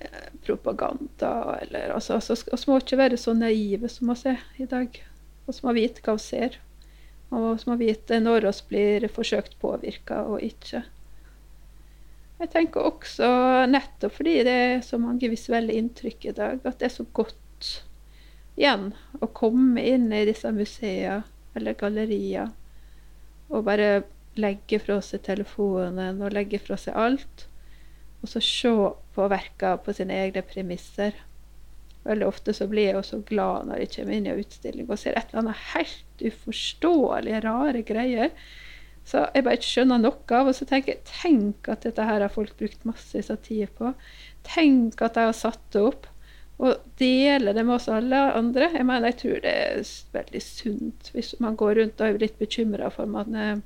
eh, 0.00 0.28
propaganda, 0.46 1.58
eller 1.62 1.94
altså, 1.94 2.18
altså 2.18 2.36
Vi 2.52 2.70
må 2.70 2.80
ikke 2.80 3.00
være 3.00 3.20
så 3.20 3.34
naive 3.36 3.90
som 3.92 4.12
vi 4.12 4.32
er 4.32 4.44
i 4.58 4.68
dag. 4.70 5.02
Vi 5.46 5.58
må 5.62 5.76
vite 5.76 6.04
hva 6.04 6.16
vi 6.16 6.24
ser. 6.24 6.58
Og 7.30 7.56
vi 7.58 7.70
må 7.70 7.78
vite 7.80 8.20
når 8.22 8.48
vi 8.48 8.54
blir 8.70 9.08
forsøkt 9.12 9.58
påvirka 9.60 10.22
og 10.30 10.42
ikke. 10.42 10.84
Jeg 12.36 12.52
tenker 12.52 12.84
også, 12.84 13.28
nettopp 13.70 14.18
fordi 14.18 14.34
det 14.44 14.54
er 14.66 14.82
så 14.84 14.98
mange 15.00 15.30
visuelle 15.32 15.76
inntrykk 15.78 16.28
i 16.28 16.34
dag, 16.36 16.60
at 16.64 16.78
det 16.80 16.90
er 16.90 16.96
så 16.98 17.06
godt 17.16 17.70
igjen 18.56 18.90
å 19.20 19.28
komme 19.36 19.80
inn 19.84 20.10
i 20.12 20.26
disse 20.28 20.50
museene 20.52 21.22
eller 21.56 21.76
gallerier 21.80 22.52
og 23.48 23.64
bare 23.64 24.04
legge 24.36 24.78
fra 24.82 24.98
seg 25.04 25.22
telefonen 25.24 26.20
og 26.20 26.34
legge 26.34 26.60
fra 26.60 26.76
seg 26.80 26.96
alt. 26.98 27.46
Og 28.20 28.28
så 28.28 28.42
se 28.42 28.72
på 29.14 29.28
verka 29.30 29.76
på 29.80 29.94
sine 29.96 30.16
egne 30.26 30.42
premisser. 30.44 31.16
Veldig 32.06 32.26
ofte 32.28 32.54
så 32.56 32.68
blir 32.70 32.90
jeg 32.90 32.98
også 33.00 33.22
glad 33.28 33.70
når 33.70 33.82
jeg 33.82 33.92
kommer 33.96 34.16
inn 34.16 34.28
i 34.28 34.32
en 34.34 34.42
utstilling 34.42 34.90
og 34.90 35.00
ser 35.00 35.16
et 35.16 35.30
eller 35.30 35.46
annet 35.46 35.62
helt 35.72 36.26
uforståelige, 36.30 37.42
rare 37.46 37.82
greier. 37.86 38.34
Så 39.06 39.22
jeg 39.34 39.46
bare 39.46 39.58
ikke 39.58 39.68
skjønner 39.70 40.02
noe 40.02 40.34
av. 40.34 40.50
Og 40.50 40.56
så 40.58 40.66
tenker 40.68 40.96
jeg 40.96 41.06
tenk 41.08 41.70
at 41.70 41.86
dette 41.86 42.06
her 42.08 42.24
har 42.24 42.32
folk 42.32 42.56
brukt 42.58 42.86
masse 42.88 43.38
tid 43.46 43.70
på. 43.78 43.92
Tenk 44.46 45.02
at 45.02 45.16
de 45.18 45.28
har 45.28 45.36
satt 45.36 45.62
det 45.74 45.84
opp. 45.92 46.10
Og 46.56 46.80
dele 46.98 47.52
det 47.52 47.66
med 47.68 47.76
oss 47.76 47.88
alle 47.92 48.18
andre. 48.34 48.70
Jeg 48.72 48.88
mener, 48.88 49.10
jeg 49.12 49.20
tror 49.22 49.40
det 49.44 49.54
er 49.54 49.80
veldig 50.16 50.42
sunt 50.42 51.10
hvis 51.12 51.34
man 51.44 51.58
går 51.60 51.80
rundt 51.80 52.00
og 52.00 52.06
er 52.08 52.22
litt 52.22 52.38
bekymra 52.40 52.88
for 52.94 53.10
man 53.10 53.36
er 53.36 53.58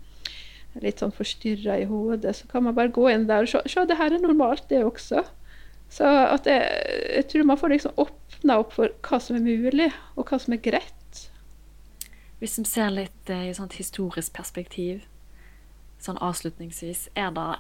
litt 0.79 1.03
sånn 1.03 1.14
forstyrra 1.14 1.81
i 1.83 1.87
hodet, 1.90 2.35
så 2.37 2.46
kan 2.50 2.62
man 2.66 2.76
bare 2.76 2.92
gå 2.94 3.09
inn 3.11 3.26
der 3.26 3.46
og 3.46 3.50
se. 3.50 3.62
Se, 3.66 3.85
det 3.88 3.98
her 3.98 4.14
er 4.14 4.22
normalt, 4.22 4.68
det 4.70 4.85
også. 4.87 5.24
Så 5.90 6.07
at 6.07 6.46
jeg, 6.46 6.66
jeg 7.16 7.26
tror 7.33 7.48
man 7.48 7.59
får 7.59 7.72
liksom 7.74 7.96
åpna 7.98 8.61
opp 8.62 8.76
for 8.76 8.94
hva 9.07 9.18
som 9.22 9.38
er 9.38 9.46
mulig, 9.46 9.88
og 10.14 10.31
hva 10.31 10.38
som 10.38 10.55
er 10.55 10.62
greit. 10.62 11.24
Hvis 12.38 12.59
vi 12.61 12.66
ser 12.70 12.92
litt 12.94 13.33
eh, 13.33 13.48
i 13.50 13.57
sånt 13.57 13.74
historisk 13.76 14.33
perspektiv, 14.37 15.03
sånn 16.00 16.20
avslutningsvis, 16.24 17.08
er 17.18 17.32
det 17.36 17.50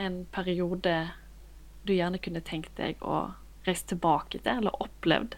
en 0.00 0.24
periode 0.32 0.96
du 1.86 1.94
gjerne 1.94 2.20
kunne 2.22 2.42
tenkt 2.44 2.72
deg 2.80 3.00
å 3.04 3.30
reise 3.66 3.86
tilbake 3.92 4.40
til, 4.40 4.60
eller 4.60 4.82
opplevd? 4.82 5.36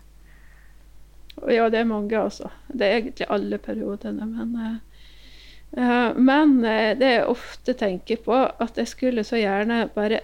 Ja, 1.48 1.68
det 1.72 1.80
er 1.80 1.88
mange, 1.88 2.18
altså. 2.18 2.50
Det 2.68 2.86
er 2.86 2.98
egentlig 3.00 3.28
alle 3.32 3.58
periodene. 3.58 4.26
Men 4.28 4.56
uh, 4.60 6.12
men 6.18 6.58
uh, 6.60 6.92
det 6.98 7.12
jeg 7.14 7.28
ofte 7.32 7.74
tenker 7.78 8.20
på, 8.24 8.36
at 8.36 8.78
jeg 8.78 8.90
skulle 8.90 9.24
så 9.24 9.40
gjerne 9.40 9.86
bare 9.94 10.20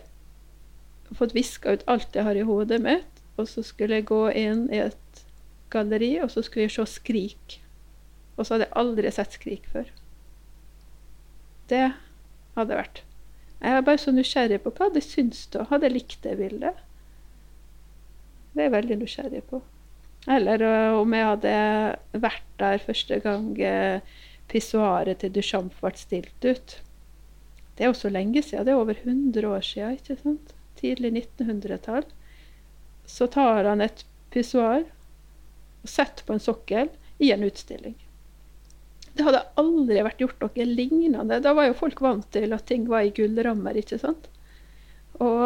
fått 1.17 1.33
viska 1.33 1.73
ut 1.73 1.87
alt 1.89 2.15
jeg 2.15 2.27
har 2.27 2.37
i 2.37 2.45
hodet 2.45 2.83
mitt, 2.85 3.23
og 3.41 3.49
så 3.49 3.65
skulle 3.65 4.01
jeg 4.01 4.11
gå 4.11 4.27
inn 4.37 4.67
i 4.69 4.83
et 4.85 5.25
galleri, 5.73 6.19
og 6.21 6.31
så 6.33 6.43
skulle 6.45 6.67
jeg 6.67 6.77
se 6.77 6.85
Skrik. 6.99 7.57
Og 8.37 8.45
så 8.45 8.55
hadde 8.55 8.69
jeg 8.69 8.79
aldri 8.83 9.13
sett 9.15 9.39
Skrik 9.39 9.65
før. 9.73 9.89
Det 11.69 11.87
hadde 12.59 12.79
vært. 12.79 13.03
Jeg 13.59 13.75
er 13.75 13.87
bare 13.87 14.01
så 14.01 14.15
nysgjerrig 14.15 14.61
på 14.63 14.73
hva 14.79 14.91
de 14.95 15.03
syns 15.03 15.47
da. 15.55 15.65
Hadde 15.71 15.89
jeg 15.89 15.97
likt 15.97 16.21
det 16.23 16.37
bildet? 16.39 16.79
Det 18.53 18.63
er 18.63 18.69
jeg 18.69 18.77
veldig 18.77 18.99
nysgjerrig 19.01 19.43
på. 19.51 19.63
Eller 20.29 20.63
uh, 20.63 20.99
om 21.01 21.15
jeg 21.15 21.29
hadde 21.31 21.55
vært 22.23 22.49
der 22.61 22.83
første 22.85 23.19
gang 23.25 23.51
uh, 23.59 24.21
pissoaret 24.51 25.21
til 25.23 25.33
Duchamp 25.35 25.75
ble 25.81 25.93
stilt 25.99 26.47
ut. 26.47 26.79
Det 27.79 27.87
er 27.87 27.93
jo 27.93 27.99
så 27.99 28.11
lenge 28.11 28.43
siden. 28.43 28.67
Det 28.67 28.75
er 28.75 28.83
over 28.83 28.99
100 28.99 29.49
år 29.49 29.65
siden. 29.67 29.99
ikke 29.99 30.19
sant? 30.23 30.55
Tidlig 30.79 31.13
1900-tall. 31.39 32.07
Så 33.07 33.27
tar 33.27 33.67
han 33.67 33.83
et 33.83 34.05
pissoar 34.35 34.85
og 35.83 35.89
setter 35.89 36.27
på 36.27 36.35
en 36.35 36.43
sokkel 36.43 36.91
i 37.23 37.31
en 37.33 37.47
utstilling. 37.47 37.97
Det 39.19 39.25
hadde 39.27 39.47
aldri 39.59 40.03
vært 40.07 40.21
gjort 40.23 40.45
noe 40.45 40.65
lignende. 40.65 41.41
Da 41.43 41.53
var 41.59 41.67
jo 41.67 41.79
folk 41.79 41.99
vant 42.05 42.29
til 42.35 42.55
at 42.55 42.69
ting 42.71 42.85
var 42.87 43.03
i 43.03 43.11
gullrammer, 43.15 43.75
ikke 43.81 43.99
sant? 43.99 44.29
Og 45.19 45.43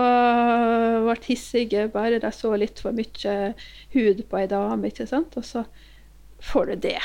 ble 1.07 1.15
hissige 1.25 1.87
bare 1.95 2.19
de 2.21 2.31
så 2.37 2.53
litt 2.61 2.83
for 2.85 2.93
mye 2.93 3.37
hud 3.95 4.21
på 4.29 4.43
ei 4.43 4.51
dame, 4.51 4.91
ikke 4.93 5.09
sant? 5.09 5.39
Og 5.41 5.47
så 5.49 5.65
får 6.45 6.73
du 6.73 6.89
det 6.89 6.99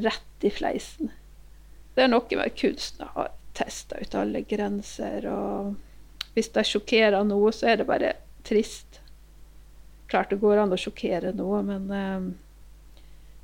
rett 0.00 0.48
i 0.48 0.52
fleisen. 0.54 1.12
Det 1.94 2.06
er 2.06 2.10
noe 2.10 2.40
med 2.40 2.56
kunsten 2.58 3.04
å 3.04 3.10
ha 3.18 3.28
testa 3.54 4.00
ut 4.00 4.16
alle 4.18 4.42
grenser. 4.48 5.28
Og 5.28 6.32
hvis 6.34 6.50
de 6.56 6.64
sjokkerer 6.66 7.20
noe, 7.28 7.52
så 7.52 7.70
er 7.70 7.82
det 7.82 7.88
bare 7.90 8.14
trist. 8.48 9.02
Klart 10.10 10.32
det 10.32 10.40
går 10.42 10.64
an 10.64 10.74
å 10.74 10.80
sjokkere 10.80 11.36
noe, 11.36 11.60
men 11.66 11.92
um, 11.92 12.28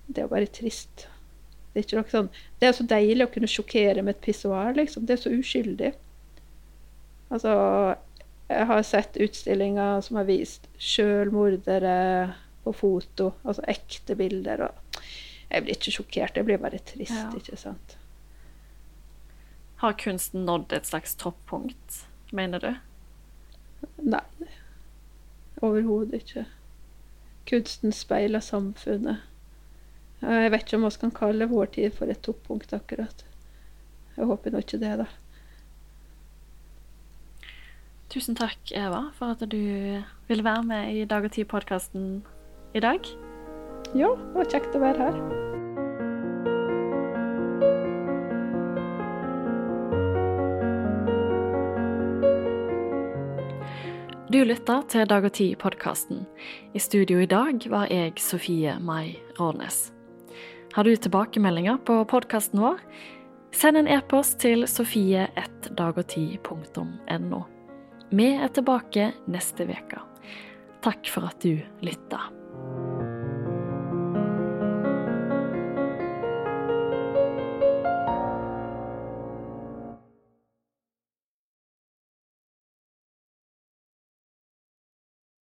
det 0.08 0.24
er 0.24 0.32
bare 0.32 0.50
trist. 0.50 1.06
Det 1.72 1.84
er, 1.84 2.02
sånn, 2.10 2.30
det 2.58 2.66
er 2.66 2.74
så 2.74 2.84
deilig 2.90 3.28
å 3.28 3.30
kunne 3.30 3.50
sjokkere 3.50 4.02
med 4.02 4.16
et 4.16 4.24
pissoar, 4.24 4.72
liksom. 4.74 5.04
Det 5.06 5.14
er 5.14 5.22
så 5.22 5.30
uskyldig. 5.30 5.92
Altså, 7.30 7.52
jeg 8.50 8.66
har 8.66 8.82
sett 8.82 9.18
utstillinger 9.22 10.00
som 10.02 10.18
har 10.18 10.26
vist 10.26 10.66
sjølmordere 10.82 11.94
på 12.64 12.74
foto, 12.74 13.30
altså 13.44 13.62
ekte 13.70 14.16
bilder. 14.18 14.66
og 14.66 15.02
Jeg 15.50 15.62
blir 15.62 15.78
ikke 15.78 15.94
sjokkert, 15.94 16.36
jeg 16.36 16.48
blir 16.48 16.58
bare 16.62 16.82
trist, 16.82 17.14
ja. 17.14 17.30
ikke 17.38 17.58
sant. 17.60 17.96
Har 19.80 19.94
kunsten 19.96 20.44
nådd 20.44 20.74
et 20.76 20.90
slags 20.90 21.14
toppunkt, 21.16 22.02
mener 22.36 22.60
du? 22.60 22.72
Nei. 24.02 24.26
Overhodet 25.62 26.20
ikke. 26.20 26.44
Kunsten 27.48 27.94
speiler 27.94 28.42
samfunnet. 28.44 29.22
Jeg 30.20 30.52
vet 30.52 30.66
ikke 30.66 30.76
om 30.76 30.84
vi 30.84 30.96
kan 31.00 31.12
kalle 31.16 31.48
vår 31.48 31.72
tid 31.76 31.94
for 31.96 32.12
et 32.12 32.20
toppunkt, 32.22 32.74
akkurat. 32.76 33.24
Jeg 34.16 34.28
håper 34.28 34.52
nå 34.52 34.60
ikke 34.60 34.80
det, 34.82 34.92
da. 35.00 35.08
Tusen 38.10 38.34
takk, 38.36 38.58
Eva, 38.74 39.06
for 39.16 39.32
at 39.32 39.44
du 39.48 40.02
ville 40.28 40.44
være 40.44 40.62
med 40.66 40.92
i 40.92 41.04
Dag 41.08 41.24
og 41.24 41.32
Tid-podkasten 41.32 42.24
i 42.74 42.80
dag. 42.82 43.06
Ja, 43.94 44.10
det 44.18 44.34
var 44.34 44.50
kjekt 44.50 44.74
å 44.76 44.82
være 44.82 45.06
her. 45.06 45.20
Du 54.30 54.44
lytter 54.44 54.82
til 54.90 55.08
Dag 55.10 55.24
og 55.24 55.32
Tid-podkasten. 55.32 56.26
I 56.74 56.78
studio 56.78 57.18
i 57.18 57.30
dag 57.30 57.64
var 57.70 57.88
jeg 57.90 58.12
Sofie 58.18 58.76
Mai 58.78 59.16
Rådnes. 59.40 59.99
Har 60.72 60.84
du 60.84 60.96
tilbakemeldinger 60.96 61.76
på 61.76 62.04
podkasten 62.04 62.60
vår? 62.62 62.78
Send 63.50 63.80
en 63.80 63.88
e-post 63.90 64.36
til 64.38 64.62
sofie1dagogti.no. 64.70 67.40
Vi 68.14 68.28
er 68.38 68.46
tilbake 68.54 69.10
neste 69.26 69.66
uke. 69.66 69.98
Takk 70.86 71.10
for 71.10 71.26
at 71.26 71.42
du 71.42 71.58
lytta. 71.82 72.39